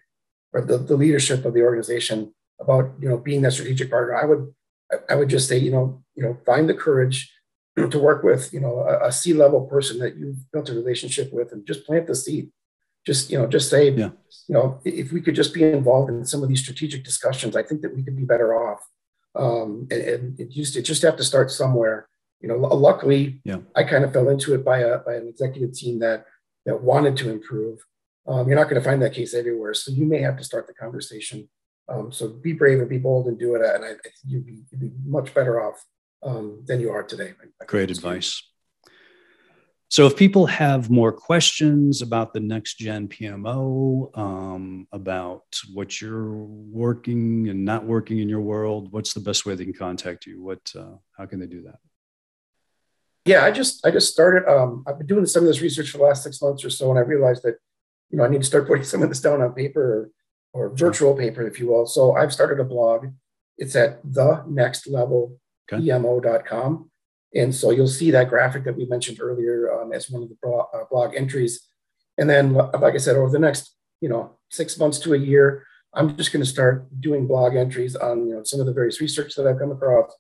or 0.53 0.61
the, 0.61 0.79
the 0.79 0.97
leadership 0.97 1.45
of 1.45 1.55
the 1.55 1.63
organization 1.63 2.33
about 2.61 2.93
you 3.01 3.09
know 3.09 3.19
being 3.19 3.43
that 3.43 3.53
strategic 3.53 3.91
partner. 3.91 4.15
I 4.17 4.25
would 4.25 4.55
I 5.09 5.15
would 5.15 5.29
just 5.29 5.49
say 5.49 5.59
you 5.59 5.71
know 5.71 6.03
you 6.15 6.23
know 6.23 6.39
find 6.45 6.69
the 6.69 6.75
courage 6.75 7.33
to 7.91 7.99
work 7.99 8.23
with, 8.23 8.53
you 8.53 8.61
know, 8.61 8.81
a, 8.81 9.09
a 9.09 9.13
C-level 9.13 9.63
person 9.67 9.99
that 9.99 10.17
you've 10.17 10.51
built 10.53 10.69
a 10.69 10.75
relationship 10.75 11.33
with 11.33 11.53
and 11.53 11.67
just 11.67 11.87
plant 11.87 12.07
the 12.07 12.15
seed. 12.15 12.51
Just, 13.07 13.31
you 13.31 13.39
know, 13.39 13.47
just 13.47 13.71
say, 13.71 13.91
yeah. 13.91 14.11
you 14.49 14.55
know, 14.55 14.81
if 14.85 15.13
we 15.13 15.21
could 15.21 15.35
just 15.35 15.55
be 15.55 15.63
involved 15.63 16.11
in 16.11 16.25
some 16.25 16.43
of 16.43 16.49
these 16.49 16.61
strategic 16.61 17.05
discussions, 17.05 17.57
I 17.57 17.63
think 17.63 17.81
that 17.83 17.95
we 17.95 18.03
could 18.03 18.17
be 18.17 18.25
better 18.25 18.55
off. 18.55 18.81
Um, 19.35 19.87
and, 19.91 20.03
and 20.03 20.41
it 20.41 20.55
used 20.55 20.75
to 20.75 20.83
just 20.83 21.03
have 21.03 21.17
to 21.17 21.25
start 21.25 21.51
somewhere. 21.51 22.09
You 22.41 22.49
know, 22.49 22.57
luckily, 22.57 23.41
yeah. 23.45 23.59
I 23.75 23.85
kind 23.85 24.05
of 24.05 24.13
fell 24.13 24.29
into 24.29 24.55
it 24.55 24.65
by 24.65 24.79
a 24.79 24.99
by 24.99 25.15
an 25.15 25.27
executive 25.27 25.73
team 25.73 25.99
that 26.01 26.27
that 26.69 26.83
wanted 26.83 27.17
to 27.17 27.31
improve. 27.31 27.81
Um, 28.27 28.47
you're 28.47 28.59
not 28.59 28.69
going 28.69 28.81
to 28.81 28.87
find 28.87 29.01
that 29.01 29.15
case 29.15 29.33
everywhere, 29.33 29.73
so 29.73 29.91
you 29.91 30.05
may 30.05 30.21
have 30.21 30.37
to 30.37 30.45
start 30.45 30.67
the 30.67 30.75
conversation. 30.75 31.49
Um, 31.89 32.13
so 32.13 32.29
be 32.29 32.53
brave 32.53 32.79
and 32.81 32.91
be 32.91 32.99
bold 32.99 33.27
and 33.27 33.39
do 33.39 33.55
it. 33.55 33.63
And 33.63 33.83
I, 33.83 33.89
I 33.89 33.93
think 33.93 34.15
you'd 34.27 34.45
be, 34.45 34.63
you'd 34.71 34.81
be 34.81 34.91
much 35.07 35.33
better 35.33 35.63
off 35.63 35.83
um, 36.23 36.63
than 36.67 36.79
you 36.79 36.91
are 36.91 37.03
today. 37.03 37.33
Great 37.67 37.91
advice. 37.91 38.43
So, 39.91 40.05
if 40.05 40.15
people 40.15 40.45
have 40.45 40.91
more 40.91 41.13
questions 41.13 42.03
about 42.03 42.35
the 42.35 42.41
next 42.41 42.75
gen 42.75 43.09
PMO, 43.09 44.17
um, 44.19 44.87
about 44.93 45.45
what 45.73 45.99
you're 45.99 46.35
working 46.35 47.49
and 47.49 47.65
not 47.65 47.87
working 47.87 48.19
in 48.19 48.29
your 48.29 48.43
world, 48.43 48.93
what's 48.93 49.15
the 49.15 49.21
best 49.21 49.47
way 49.47 49.55
they 49.55 49.65
can 49.65 49.73
contact 49.73 50.27
you? 50.27 50.43
What, 50.43 50.61
uh, 50.79 50.97
how 51.17 51.25
can 51.25 51.41
they 51.41 51.47
do 51.47 51.63
that? 51.63 51.79
Yeah, 53.29 53.45
I 53.45 53.51
just 53.51 53.87
I 53.87 53.91
just 53.91 54.11
started. 54.11 54.51
Um, 54.51 54.85
I've 54.87 54.97
been 54.97 55.07
doing 55.07 55.27
some 55.27 55.43
of 55.43 55.49
this 55.49 55.61
research 55.61 55.91
for 55.91 55.99
the 55.99 56.05
last 56.05 56.23
six 56.23 56.41
months 56.41 56.65
or 56.65 56.71
so, 56.71 56.89
and 56.89 56.99
I 56.99 57.03
realized 57.03 57.43
that 57.43 57.57
you 58.09 58.17
know 58.17 58.25
I 58.25 58.29
need 58.29 58.41
to 58.41 58.47
start 58.47 58.67
putting 58.67 58.85
some 58.93 59.03
of 59.03 59.11
this 59.11 59.21
down 59.21 59.43
on 59.43 59.53
paper 59.53 60.11
or, 60.55 60.71
or 60.71 60.75
virtual 60.75 61.15
paper, 61.15 61.47
if 61.47 61.61
you 61.61 61.69
will. 61.69 61.85
So 61.85 62.17
I've 62.17 62.33
started 62.33 62.59
a 62.59 62.65
blog. 62.65 63.09
It's 63.59 63.77
at 63.77 64.01
the 64.03 64.45
next 64.49 64.89
level 64.89 65.39
okay. 65.71 65.83
pmo.com. 65.83 66.91
And 67.35 67.55
so 67.55 67.71
you'll 67.71 67.87
see 67.87 68.11
that 68.13 68.31
graphic 68.31 68.65
that 68.65 68.79
we 68.79 68.87
mentioned 68.87 69.21
earlier 69.21 69.79
um, 69.79 69.93
as 69.93 70.09
one 70.09 70.23
of 70.23 70.31
the 70.31 70.39
blog, 70.43 70.69
uh, 70.73 70.85
blog 70.91 71.15
entries. 71.15 71.69
And 72.17 72.31
then, 72.31 72.55
like 72.55 72.95
I 72.95 72.97
said, 72.97 73.17
over 73.17 73.31
the 73.31 73.39
next, 73.39 73.77
you 74.01 74.09
know, 74.09 74.39
six 74.51 74.79
months 74.79 74.99
to 75.01 75.13
a 75.13 75.19
year, 75.19 75.67
I'm 75.93 76.17
just 76.17 76.33
going 76.33 76.43
to 76.43 76.51
start 76.51 76.89
doing 76.99 77.27
blog 77.27 77.57
entries 77.57 77.95
on, 77.95 78.27
you 78.27 78.37
know, 78.37 78.43
some 78.45 78.61
of 78.61 78.67
the 78.67 78.73
various 78.73 79.03
research 79.03 79.35
that 79.35 79.47
I've 79.47 79.59
come 79.59 79.73
across. 79.73 80.11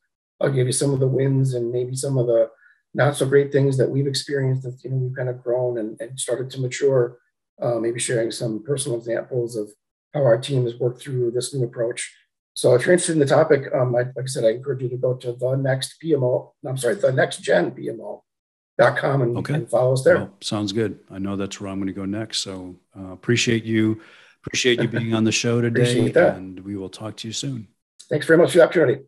I'll 0.42 0.52
give 0.52 0.66
you 0.66 0.72
some 0.74 0.92
of 0.92 1.00
the 1.00 1.08
wins 1.08 1.54
and 1.54 1.72
maybe 1.72 1.96
some 1.96 2.18
of 2.18 2.26
the 2.26 2.50
not 2.98 3.16
so 3.16 3.24
great 3.24 3.50
things 3.50 3.78
that 3.78 3.88
we've 3.88 4.06
experienced 4.06 4.64
that, 4.64 4.78
you 4.84 4.90
know, 4.90 4.96
we've 4.96 5.16
kind 5.16 5.30
of 5.30 5.42
grown 5.42 5.78
and, 5.78 5.98
and 6.00 6.20
started 6.20 6.50
to 6.50 6.60
mature. 6.60 7.18
Uh, 7.60 7.80
maybe 7.80 7.98
sharing 7.98 8.30
some 8.30 8.62
personal 8.62 8.96
examples 8.96 9.56
of 9.56 9.68
how 10.14 10.22
our 10.22 10.38
team 10.38 10.62
has 10.62 10.76
worked 10.76 11.00
through 11.00 11.28
this 11.32 11.52
new 11.52 11.64
approach 11.64 12.14
so 12.58 12.74
if 12.74 12.84
you're 12.84 12.92
interested 12.92 13.12
in 13.12 13.20
the 13.20 13.24
topic, 13.24 13.72
um, 13.72 13.94
I, 13.94 14.00
like 14.00 14.14
I 14.18 14.26
said, 14.26 14.44
I 14.44 14.48
encourage 14.48 14.82
you 14.82 14.88
to 14.88 14.96
go 14.96 15.14
to 15.14 15.30
the 15.30 15.54
next 15.54 15.94
PMO. 16.02 16.50
I'm 16.66 16.76
sorry, 16.76 16.96
the 16.96 17.12
next 17.12 17.40
gen 17.40 17.70
PMO.com 17.70 19.22
and, 19.22 19.38
okay. 19.38 19.54
and 19.54 19.70
follow 19.70 19.92
us 19.92 20.02
there. 20.02 20.16
Well, 20.16 20.34
sounds 20.40 20.72
good. 20.72 20.98
I 21.08 21.20
know 21.20 21.36
that's 21.36 21.60
where 21.60 21.70
I'm 21.70 21.78
going 21.78 21.86
to 21.86 21.92
go 21.92 22.04
next. 22.04 22.38
So 22.38 22.74
uh, 22.98 23.12
appreciate 23.12 23.62
you. 23.62 24.00
Appreciate 24.44 24.82
you 24.82 24.88
being 24.88 25.14
on 25.14 25.22
the 25.22 25.30
show 25.30 25.60
today. 25.60 26.12
and 26.12 26.58
we 26.58 26.74
will 26.74 26.88
talk 26.88 27.16
to 27.18 27.28
you 27.28 27.32
soon. 27.32 27.68
Thanks 28.08 28.26
very 28.26 28.40
much 28.40 28.50
for 28.50 28.58
the 28.58 28.64
opportunity. 28.64 29.02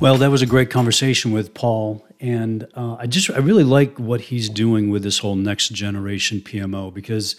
Well, 0.00 0.16
that 0.16 0.30
was 0.30 0.40
a 0.40 0.46
great 0.46 0.70
conversation 0.70 1.30
with 1.30 1.52
Paul, 1.52 2.06
and 2.20 2.66
uh, 2.74 2.96
I 2.98 3.06
just 3.06 3.28
I 3.28 3.36
really 3.36 3.64
like 3.64 3.98
what 3.98 4.22
he's 4.22 4.48
doing 4.48 4.88
with 4.88 5.02
this 5.02 5.18
whole 5.18 5.34
next 5.34 5.74
generation 5.74 6.40
PMO 6.40 6.92
because 6.92 7.36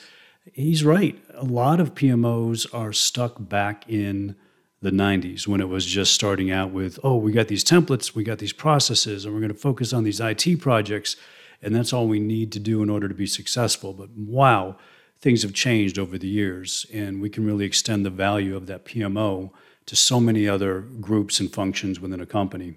he's 0.54 0.86
right. 0.86 1.19
A 1.34 1.43
lot 1.43 1.80
of 1.80 1.95
PMOs 1.95 2.71
are 2.71 2.93
stuck 2.93 3.34
back 3.39 3.89
in 3.89 4.36
the 4.80 4.91
90s 4.91 5.47
when 5.47 5.60
it 5.60 5.69
was 5.69 5.88
just 5.88 6.13
starting 6.13 6.52
out 6.52 6.69
with, 6.69 7.00
oh, 7.04 7.15
we 7.15 7.32
got 7.32 7.47
these 7.47 7.63
templates, 7.63 8.13
we 8.13 8.24
got 8.24 8.38
these 8.38 8.54
processes, 8.54 9.26
and 9.26 9.34
we're 9.34 9.41
going 9.41 9.52
to 9.52 9.58
focus 9.58 9.91
on 9.91 10.04
these 10.04 10.19
IT 10.19 10.62
projects, 10.62 11.15
and 11.63 11.74
that's 11.74 11.91
all 11.91 12.08
we 12.08 12.19
need 12.19 12.52
to 12.52 12.60
do 12.60 12.84
in 12.84 12.91
order 12.91 13.08
to 13.08 13.15
be 13.15 13.26
successful. 13.26 13.91
But 13.91 14.12
wow, 14.15 14.78
things 15.19 15.41
have 15.41 15.54
changed 15.54 15.97
over 15.97 16.15
the 16.15 16.28
years, 16.28 16.86
and 16.93 17.24
we 17.24 17.30
can 17.32 17.43
really 17.43 17.65
extend 17.65 18.06
the 18.06 18.12
value 18.12 18.56
of 18.56 18.67
that 18.67 18.86
PMO 18.86 19.50
to 19.86 19.96
so 19.96 20.20
many 20.20 20.48
other 20.48 20.82
groups 20.82 21.39
and 21.39 21.52
functions 21.52 22.00
within 22.00 22.22
a 22.22 22.26
company. 22.26 22.76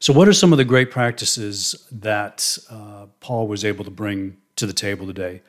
So, 0.00 0.12
what 0.12 0.28
are 0.28 0.32
some 0.32 0.52
of 0.52 0.58
the 0.58 0.64
great 0.64 0.90
practices 0.90 1.86
that 1.90 2.58
uh, 2.70 3.06
Paul 3.20 3.48
was 3.48 3.64
able 3.64 3.84
to 3.84 3.90
bring 3.90 4.36
to 4.56 4.66
the 4.66 4.72
table 4.72 5.06
today? 5.06 5.42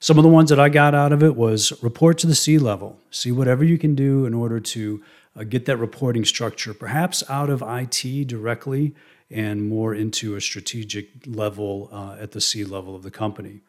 Some 0.00 0.18
of 0.18 0.22
the 0.22 0.28
ones 0.28 0.50
that 0.50 0.60
I 0.60 0.68
got 0.68 0.94
out 0.94 1.12
of 1.12 1.24
it 1.24 1.34
was 1.34 1.72
report 1.82 2.18
to 2.18 2.28
the 2.28 2.34
C 2.36 2.58
level. 2.58 3.00
See 3.10 3.32
whatever 3.32 3.64
you 3.64 3.76
can 3.76 3.96
do 3.96 4.26
in 4.26 4.34
order 4.34 4.60
to 4.60 5.02
uh, 5.34 5.42
get 5.42 5.66
that 5.66 5.76
reporting 5.78 6.24
structure, 6.24 6.72
perhaps 6.72 7.28
out 7.28 7.50
of 7.50 7.62
IT 7.66 8.28
directly 8.28 8.94
and 9.30 9.68
more 9.68 9.94
into 9.94 10.36
a 10.36 10.40
strategic 10.40 11.08
level 11.26 11.88
uh, 11.92 12.16
at 12.20 12.30
the 12.30 12.40
C 12.40 12.64
level 12.64 12.94
of 12.94 13.02
the 13.02 13.10
company. 13.10 13.60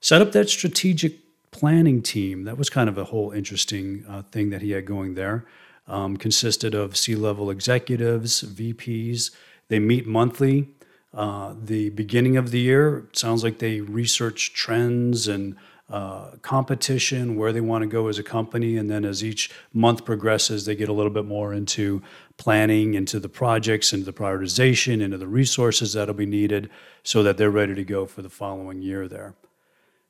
Set 0.00 0.22
up 0.22 0.32
that 0.32 0.48
strategic 0.48 1.25
planning 1.58 2.02
team. 2.02 2.44
That 2.44 2.58
was 2.58 2.68
kind 2.68 2.88
of 2.88 2.98
a 2.98 3.04
whole 3.04 3.30
interesting 3.32 4.04
uh, 4.08 4.22
thing 4.30 4.50
that 4.50 4.62
he 4.62 4.72
had 4.72 4.84
going 4.86 5.14
there. 5.14 5.44
Um, 5.88 6.16
consisted 6.16 6.74
of 6.74 6.96
C 6.96 7.14
level 7.14 7.48
executives, 7.48 8.42
VPs. 8.42 9.30
They 9.68 9.78
meet 9.78 10.06
monthly 10.06 10.68
uh, 11.16 11.54
the 11.58 11.88
beginning 11.90 12.36
of 12.36 12.50
the 12.50 12.60
year, 12.60 13.08
sounds 13.12 13.42
like 13.42 13.58
they 13.58 13.80
research 13.80 14.52
trends 14.52 15.26
and 15.26 15.56
uh, 15.88 16.32
competition, 16.42 17.36
where 17.36 17.52
they 17.52 17.60
want 17.60 17.82
to 17.82 17.88
go 17.88 18.08
as 18.08 18.18
a 18.18 18.22
company. 18.22 18.76
And 18.76 18.90
then 18.90 19.04
as 19.04 19.24
each 19.24 19.50
month 19.72 20.04
progresses, 20.04 20.66
they 20.66 20.74
get 20.74 20.90
a 20.90 20.92
little 20.92 21.12
bit 21.12 21.24
more 21.24 21.54
into 21.54 22.02
planning, 22.36 22.94
into 22.94 23.18
the 23.18 23.30
projects, 23.30 23.92
into 23.94 24.04
the 24.04 24.12
prioritization, 24.12 25.00
into 25.00 25.16
the 25.16 25.28
resources 25.28 25.94
that'll 25.94 26.14
be 26.14 26.26
needed 26.26 26.68
so 27.02 27.22
that 27.22 27.38
they're 27.38 27.50
ready 27.50 27.74
to 27.74 27.84
go 27.84 28.04
for 28.04 28.20
the 28.20 28.28
following 28.28 28.82
year 28.82 29.08
there. 29.08 29.34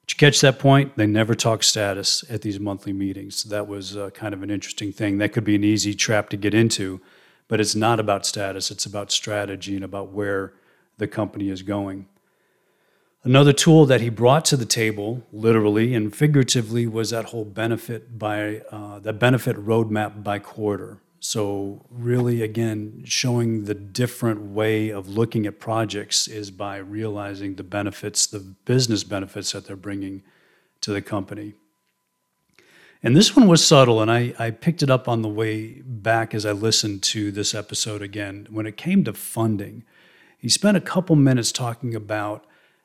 Did 0.07 0.15
you 0.15 0.19
catch 0.19 0.41
that 0.43 0.61
point? 0.61 0.97
They 0.97 1.07
never 1.07 1.35
talk 1.35 1.65
status 1.65 2.25
at 2.31 2.43
these 2.43 2.61
monthly 2.61 2.93
meetings. 2.93 3.43
That 3.45 3.67
was 3.67 3.97
uh, 3.97 4.11
kind 4.11 4.35
of 4.35 4.43
an 4.45 4.51
interesting 4.51 4.93
thing. 4.93 5.19
That 5.19 5.33
could 5.33 5.43
be 5.43 5.57
an 5.57 5.65
easy 5.65 5.95
trap 5.95 6.29
to 6.29 6.37
get 6.37 6.55
into, 6.55 7.01
but 7.49 7.61
it's 7.61 7.75
not 7.75 7.99
about 7.99 8.25
status, 8.25 8.71
it's 8.71 8.87
about 8.87 9.11
strategy 9.11 9.75
and 9.75 9.85
about 9.85 10.13
where 10.13 10.53
the 10.99 11.09
company 11.09 11.49
is 11.49 11.63
going. 11.63 12.07
Another 13.25 13.53
tool 13.53 13.87
that 13.87 14.01
he 14.01 14.09
brought 14.09 14.45
to 14.45 14.57
the 14.57 14.65
table, 14.65 15.27
literally 15.33 15.93
and 15.93 16.15
figuratively, 16.15 16.87
was 16.87 17.11
that 17.11 17.27
whole 17.27 17.45
benefit 17.45 18.17
by 18.17 18.63
uh, 18.71 19.01
that 19.01 19.15
benefit 19.15 19.57
roadmap 19.57 20.23
by 20.23 20.39
quarter. 20.39 21.01
So, 21.29 21.85
really, 21.91 22.41
again, 22.41 23.03
showing 23.05 23.65
the 23.65 23.75
different 23.75 24.43
way 24.43 24.91
of 24.91 25.09
looking 25.09 25.45
at 25.45 25.59
projects 25.59 26.29
is 26.29 26.53
by 26.53 26.77
realizing 26.77 27.57
the 27.57 27.65
benefits, 27.65 28.29
the 28.29 28.39
business 28.39 29.03
benefits 29.03 29.51
that 29.51 29.67
they're 29.67 29.75
bringing 29.75 30.23
to 30.83 30.93
the 30.93 31.03
company. 31.03 31.55
And 33.03 33.17
this 33.17 33.35
one 33.35 33.49
was 33.49 33.67
subtle, 33.67 34.01
and 34.01 34.09
I, 34.09 34.35
I 34.39 34.53
picked 34.53 34.85
it 34.85 34.89
up 34.89 35.09
on 35.09 35.23
the 35.23 35.29
way 35.29 35.83
back 35.85 36.33
as 36.33 36.47
I 36.47 36.53
listened 36.53 37.03
to 37.03 37.33
this 37.33 37.57
episode 37.57 38.03
again. 38.03 38.47
When 38.49 38.65
it 38.65 38.77
came 38.77 39.03
to 39.03 39.13
funding, 39.13 39.83
he 40.39 40.49
spent 40.49 40.77
a 40.77 40.81
couple 40.81 41.17
minutes 41.17 41.51
talking 41.51 41.97
about 41.97 42.45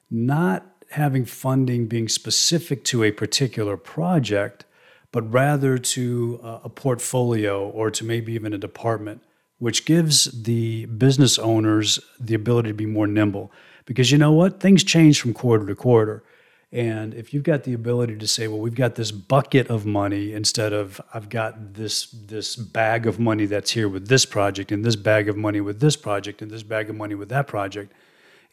not 0.09 0.65
having 0.89 1.25
funding 1.25 1.85
being 1.85 2.09
specific 2.09 2.83
to 2.85 3.03
a 3.03 3.11
particular 3.11 3.77
project, 3.77 4.65
but 5.11 5.31
rather 5.31 5.77
to 5.77 6.39
uh, 6.43 6.59
a 6.63 6.69
portfolio 6.69 7.67
or 7.69 7.91
to 7.91 8.05
maybe 8.05 8.33
even 8.33 8.53
a 8.53 8.57
department, 8.57 9.21
which 9.59 9.85
gives 9.85 10.43
the 10.43 10.85
business 10.85 11.37
owners 11.37 11.99
the 12.19 12.33
ability 12.33 12.69
to 12.69 12.73
be 12.73 12.85
more 12.85 13.07
nimble. 13.07 13.51
Because 13.85 14.11
you 14.11 14.17
know 14.17 14.31
what? 14.31 14.59
Things 14.59 14.83
change 14.83 15.19
from 15.21 15.33
quarter 15.33 15.65
to 15.65 15.75
quarter. 15.75 16.23
And 16.71 17.13
if 17.13 17.33
you've 17.33 17.43
got 17.43 17.63
the 17.63 17.73
ability 17.73 18.15
to 18.15 18.27
say, 18.27 18.47
well, 18.47 18.59
we've 18.59 18.75
got 18.75 18.95
this 18.95 19.11
bucket 19.11 19.67
of 19.69 19.85
money 19.85 20.31
instead 20.31 20.71
of 20.71 21.01
I've 21.13 21.27
got 21.27 21.73
this 21.73 22.05
this 22.05 22.55
bag 22.55 23.05
of 23.05 23.19
money 23.19 23.45
that's 23.45 23.71
here 23.71 23.89
with 23.89 24.07
this 24.07 24.25
project 24.25 24.71
and 24.71 24.85
this 24.85 24.95
bag 24.95 25.27
of 25.27 25.35
money 25.35 25.59
with 25.59 25.81
this 25.81 25.97
project 25.97 26.41
and 26.41 26.49
this 26.49 26.63
bag 26.63 26.89
of 26.89 26.95
money 26.95 27.15
with 27.15 27.27
that 27.27 27.47
project, 27.47 27.91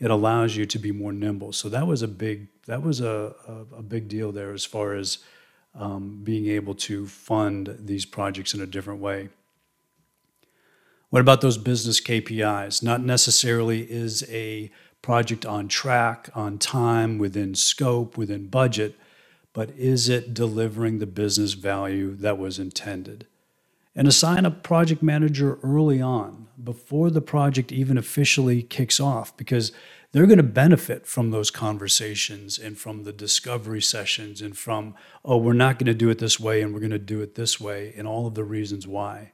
it 0.00 0.10
allows 0.10 0.56
you 0.56 0.66
to 0.66 0.78
be 0.80 0.90
more 0.90 1.12
nimble. 1.12 1.52
So 1.52 1.68
that 1.68 1.86
was 1.86 2.02
a 2.02 2.08
big 2.08 2.48
that 2.66 2.82
was 2.82 3.00
a, 3.00 3.34
a, 3.46 3.76
a 3.76 3.82
big 3.82 4.08
deal 4.08 4.32
there 4.32 4.52
as 4.52 4.64
far 4.64 4.94
as 4.94 5.18
um, 5.74 6.20
being 6.22 6.46
able 6.46 6.74
to 6.74 7.06
fund 7.06 7.76
these 7.78 8.04
projects 8.04 8.54
in 8.54 8.60
a 8.60 8.66
different 8.66 9.00
way. 9.00 9.28
What 11.10 11.20
about 11.20 11.40
those 11.40 11.56
business 11.56 12.00
KPIs? 12.00 12.82
Not 12.82 13.02
necessarily 13.02 13.90
is 13.90 14.28
a 14.28 14.70
project 15.00 15.46
on 15.46 15.68
track, 15.68 16.28
on 16.34 16.58
time, 16.58 17.18
within 17.18 17.54
scope, 17.54 18.18
within 18.18 18.48
budget, 18.48 18.94
but 19.52 19.70
is 19.70 20.08
it 20.08 20.34
delivering 20.34 20.98
the 20.98 21.06
business 21.06 21.54
value 21.54 22.14
that 22.16 22.38
was 22.38 22.58
intended? 22.58 23.26
And 23.96 24.06
assign 24.06 24.44
a 24.44 24.50
project 24.50 25.02
manager 25.02 25.58
early 25.62 26.00
on, 26.00 26.46
before 26.62 27.10
the 27.10 27.20
project 27.20 27.72
even 27.72 27.96
officially 27.96 28.62
kicks 28.62 29.00
off, 29.00 29.36
because 29.36 29.72
they're 30.12 30.26
going 30.26 30.38
to 30.38 30.42
benefit 30.42 31.06
from 31.06 31.30
those 31.30 31.50
conversations 31.50 32.58
and 32.58 32.78
from 32.78 33.04
the 33.04 33.12
discovery 33.12 33.82
sessions 33.82 34.40
and 34.40 34.56
from, 34.56 34.94
oh, 35.24 35.36
we're 35.36 35.52
not 35.52 35.78
going 35.78 35.86
to 35.86 35.94
do 35.94 36.08
it 36.08 36.18
this 36.18 36.40
way 36.40 36.62
and 36.62 36.72
we're 36.72 36.80
going 36.80 36.90
to 36.90 36.98
do 36.98 37.20
it 37.20 37.34
this 37.34 37.60
way, 37.60 37.92
and 37.96 38.08
all 38.08 38.26
of 38.26 38.34
the 38.34 38.44
reasons 38.44 38.86
why. 38.86 39.32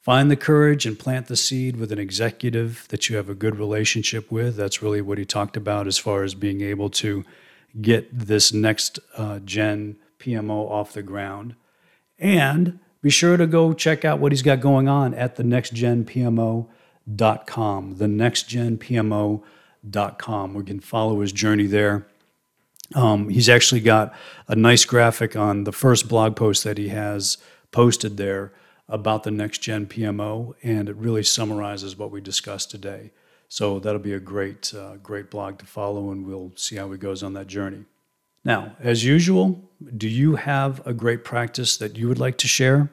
Find 0.00 0.28
the 0.30 0.36
courage 0.36 0.86
and 0.86 0.98
plant 0.98 1.26
the 1.26 1.36
seed 1.36 1.76
with 1.76 1.92
an 1.92 1.98
executive 1.98 2.86
that 2.88 3.08
you 3.08 3.16
have 3.16 3.28
a 3.28 3.34
good 3.34 3.56
relationship 3.56 4.32
with. 4.32 4.56
That's 4.56 4.82
really 4.82 5.02
what 5.02 5.18
he 5.18 5.24
talked 5.24 5.56
about 5.56 5.86
as 5.86 5.98
far 5.98 6.24
as 6.24 6.34
being 6.34 6.62
able 6.62 6.90
to 6.90 7.24
get 7.80 8.08
this 8.18 8.52
next 8.52 8.98
uh, 9.16 9.38
gen 9.40 9.98
PMO 10.18 10.68
off 10.68 10.94
the 10.94 11.02
ground. 11.02 11.54
And 12.18 12.80
be 13.02 13.10
sure 13.10 13.36
to 13.36 13.46
go 13.46 13.72
check 13.72 14.04
out 14.04 14.18
what 14.18 14.32
he's 14.32 14.42
got 14.42 14.60
going 14.60 14.88
on 14.88 15.14
at 15.14 15.36
the 15.36 15.44
nextgenpmo.com. 15.44 16.66
The 17.96 18.06
nextgenpmo.com. 18.06 19.42
We 19.82 20.64
can 20.64 20.80
follow 20.80 21.20
his 21.20 21.32
journey 21.32 21.66
there. 21.66 22.06
Um, 22.94 23.28
he's 23.28 23.48
actually 23.48 23.80
got 23.80 24.14
a 24.48 24.56
nice 24.56 24.84
graphic 24.84 25.36
on 25.36 25.64
the 25.64 25.72
first 25.72 26.08
blog 26.08 26.36
post 26.36 26.64
that 26.64 26.76
he 26.76 26.88
has 26.88 27.38
posted 27.70 28.16
there 28.16 28.52
about 28.88 29.22
the 29.22 29.30
next 29.30 29.58
gen 29.58 29.86
PMO, 29.86 30.54
and 30.62 30.88
it 30.88 30.96
really 30.96 31.22
summarizes 31.22 31.96
what 31.96 32.10
we 32.10 32.20
discussed 32.20 32.70
today. 32.70 33.12
So 33.48 33.78
that'll 33.78 34.00
be 34.00 34.12
a 34.12 34.20
great, 34.20 34.74
uh, 34.74 34.96
great 34.96 35.30
blog 35.30 35.58
to 35.58 35.66
follow, 35.66 36.10
and 36.10 36.26
we'll 36.26 36.52
see 36.56 36.76
how 36.76 36.90
he 36.90 36.98
goes 36.98 37.22
on 37.22 37.32
that 37.34 37.46
journey. 37.46 37.84
Now, 38.44 38.76
as 38.80 39.04
usual, 39.04 39.70
do 39.96 40.08
you 40.08 40.36
have 40.36 40.84
a 40.86 40.92
great 40.92 41.24
practice 41.24 41.76
that 41.76 41.96
you 41.96 42.08
would 42.08 42.18
like 42.18 42.38
to 42.38 42.48
share? 42.48 42.90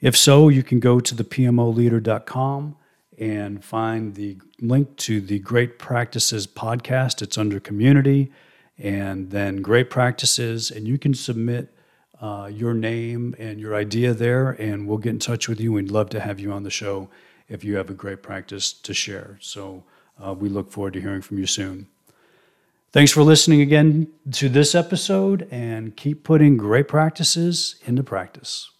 If 0.00 0.16
so, 0.16 0.48
you 0.48 0.62
can 0.62 0.80
go 0.80 1.00
to 1.00 1.14
the 1.14 1.24
PMOleader.com 1.24 2.76
and 3.18 3.64
find 3.64 4.14
the 4.14 4.38
link 4.60 4.96
to 4.96 5.20
the 5.20 5.38
Great 5.38 5.78
Practices 5.78 6.46
podcast. 6.46 7.22
It's 7.22 7.38
under 7.38 7.60
community 7.60 8.30
and 8.78 9.30
then 9.30 9.56
Great 9.56 9.90
Practices, 9.90 10.70
and 10.70 10.86
you 10.86 10.98
can 10.98 11.14
submit 11.14 11.74
uh, 12.20 12.50
your 12.52 12.74
name 12.74 13.34
and 13.38 13.60
your 13.60 13.74
idea 13.74 14.14
there, 14.14 14.50
and 14.50 14.86
we'll 14.86 14.98
get 14.98 15.10
in 15.10 15.18
touch 15.18 15.48
with 15.48 15.60
you. 15.60 15.72
We'd 15.72 15.90
love 15.90 16.10
to 16.10 16.20
have 16.20 16.38
you 16.38 16.52
on 16.52 16.62
the 16.62 16.70
show 16.70 17.08
if 17.48 17.64
you 17.64 17.76
have 17.76 17.90
a 17.90 17.94
great 17.94 18.22
practice 18.22 18.72
to 18.72 18.94
share. 18.94 19.38
So 19.40 19.84
uh, 20.22 20.34
we 20.34 20.48
look 20.48 20.70
forward 20.70 20.94
to 20.94 21.00
hearing 21.00 21.22
from 21.22 21.38
you 21.38 21.46
soon. 21.46 21.88
Thanks 22.90 23.12
for 23.12 23.22
listening 23.22 23.60
again 23.60 24.08
to 24.32 24.48
this 24.48 24.74
episode, 24.74 25.46
and 25.50 25.96
keep 25.96 26.24
putting 26.24 26.56
great 26.56 26.88
practices 26.88 27.76
into 27.84 28.02
practice. 28.02 28.70